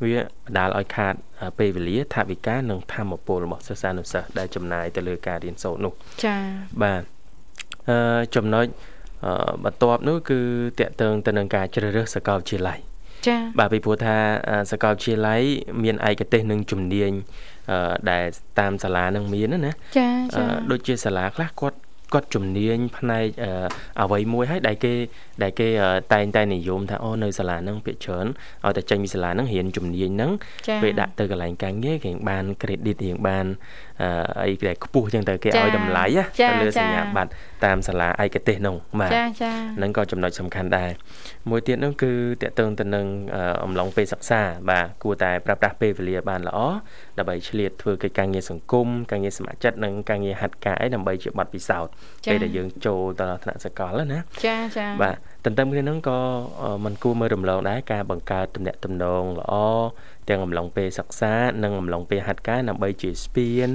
[0.03, 5.93] វាបណ្ដាលឲ្យខាតអឺពេលវេលាថវិកានិងធម៌ពលរបស់សិស្សានុសិស្សដែលចំណាយទៅលើការរៀនសូត្រនោះ
[6.25, 6.35] ចា
[6.83, 7.01] បាទ
[7.89, 8.88] អឺចំណុចអឺ
[9.63, 10.39] បន្ទាប់នោះគឺ
[10.79, 12.79] តកតឹងទៅនឹងការជ្រើសរើសសាកលវិទ្យាល័យ
[13.27, 14.15] ចាបាទពីព្រោះថា
[14.49, 15.41] អឺសាកលវិទ្យាល័យ
[15.83, 17.11] មានឯកទេសនិងជំនាញ
[17.71, 18.23] អឺដែល
[18.59, 21.77] តាមសាលានឹងមានណាណាចាអឺចាដូចជាសាលាខ្លះគាត់
[22.13, 23.51] គាត់ជំនាញផ្នែកអឺ
[24.01, 24.93] អ្វីមួយហើយដែលគេ
[25.43, 28.25] ដែលគេអឺតែងតែនិយមថាអូនៅសាលាហ្នឹងពាក្យច្រើន
[28.65, 30.31] ឲ្យតែចេញពីសាលាហ្នឹងរៀនជំនាញហ្នឹង
[30.67, 33.45] ចាពេលដាក់ទៅកន្លែងការងារគេបាន credit រៀងបាន
[34.01, 34.09] អឺ
[34.41, 37.31] អីដែលខ្ពស់ចឹងទៅគេឲ្យតម្លៃណាទៅលើសញ្ញាបត្រ
[37.65, 40.91] តាមសាលាឯកទេសហ្នឹងបាទចាចាហ្នឹងក៏ចំណុចសំខាន់ដែរ
[41.49, 42.11] មួយទៀតនោះគឺ
[42.41, 46.59] តកតឹងទៅនឹងអឺអំឡុងពេលសិក្សាបាទគួរតែប្រើប្រាស់ពេលវេលាបានល្អ
[47.17, 51.91] ដើម្បីឆ្លៀតធ្វើកិច្ចការងារសង្គមការងារសមាជិកនិងការងារហាត់ការអីដើម្បីជាបទពិសោធន៍
[52.29, 56.17] ពេលដែលយើងចូលដល់ថ្នាក់សកលណាចាចាបាទទន្ទឹមគ្នាហ្នឹងក៏
[56.61, 59.53] អឺมันគួរមើលរំលងដែរការបង្កើតទំនាក់ទំនងល្អ
[60.29, 63.69] ទាំងអំឡុងពេលសិក្សា និងអំឡុងពេលហាត់ការដើម្បីជាស្ពាន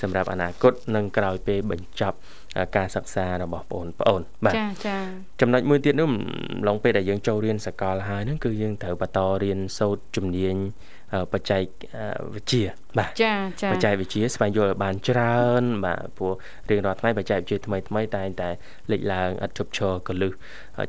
[0.00, 2.16] សម្រាប់អនាគតនិងក្រោយពេលបញ្ចប់
[2.58, 4.98] អឺការសិក្សារបស់បងប្អូនបាទចាចា
[5.40, 10.97] ចំណុចមួយទៀតនោះអំឡុងពេលដែលយើងចូលរៀនសកលហើយហ្នឹងគឺយើងត្រូវបន្តរៀនសូត្រជំនាញអឺ
[11.32, 11.62] បច្ចេក
[11.96, 12.64] អឺវិទ្យា
[12.98, 16.32] បាទចាចាបច្ចេកវិទ្យាស្វែងយល់ឲ្យបានច្រើន បាទព្រោះ
[16.70, 18.48] រៀងរាល់ថ្ងៃបច្ចេកវិទ្យាថ្មីថ្មីតែងតែ
[18.90, 20.32] លេចឡើងឥតឈប់ឈរកលឹះ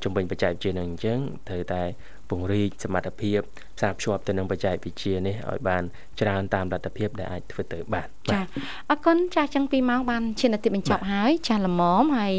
[0.04, 1.84] ជំវិញបច្ចេកវិទ្យានឹងអញ្ចឹងត្រូវតែ
[2.30, 3.40] ពង្រីកសមត្ថភាព
[3.78, 5.84] ផ្សារភ្ជាប់ទៅនឹងបច្ចេកវិទ្យានេះឲ្យបាន
[6.22, 8.42] ច្រើនតាមលទ្ធភាពដែលអាចធ្វើទៅបានចា
[8.90, 12.34] អរគុណចាស់ចឹង2ម៉ោងបានឈាននាទីបញ្ចប់ហើយចាស់ល្មមហើយ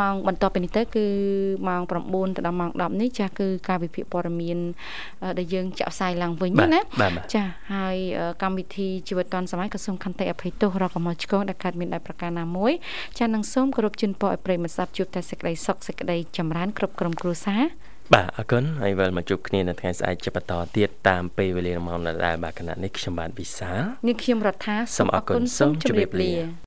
[0.00, 1.06] ម៉ោងបន្តពីនេះទៅគឺ
[1.68, 4.58] ម៉ោង9ទៅដល់ម៉ោង10នេះចាស់គឺការវិភាគព័ត៌មាន
[5.38, 6.80] ដែលយើងចាក់ផ្សាយឡើងវិញណា
[7.34, 7.96] ចាហើយ
[8.42, 12.72] កម្មវិធីជីវិតឌွန်សម័យក៏សូមខន្តីអភ័យទោសរកកំហុសឆ្គងដែលកើតមានដោយប្រការណាមួយ
[13.18, 17.62] ចាស់នឹងសូមគោរពជូនពរឲ្យប្រិយមិត្តស្ដាប់ជួបតែសេចក្តីសុខសេចក្តីចម្រើនគ្រប់ក្រុមគ្រួសារ
[18.14, 23.72] បាទអរគុណហើយវិលមកជួបគ្នានៅថ្ងៃស្អែកជាបន្តទៀតតាមពេលវេលាម៉ោងដដែលបាទគណៈនេះខ្ញុំបាទវិសា
[24.08, 26.32] នេះខ្ញុំរដ្ឋាសូមអរគុណសូមជម្រាបលា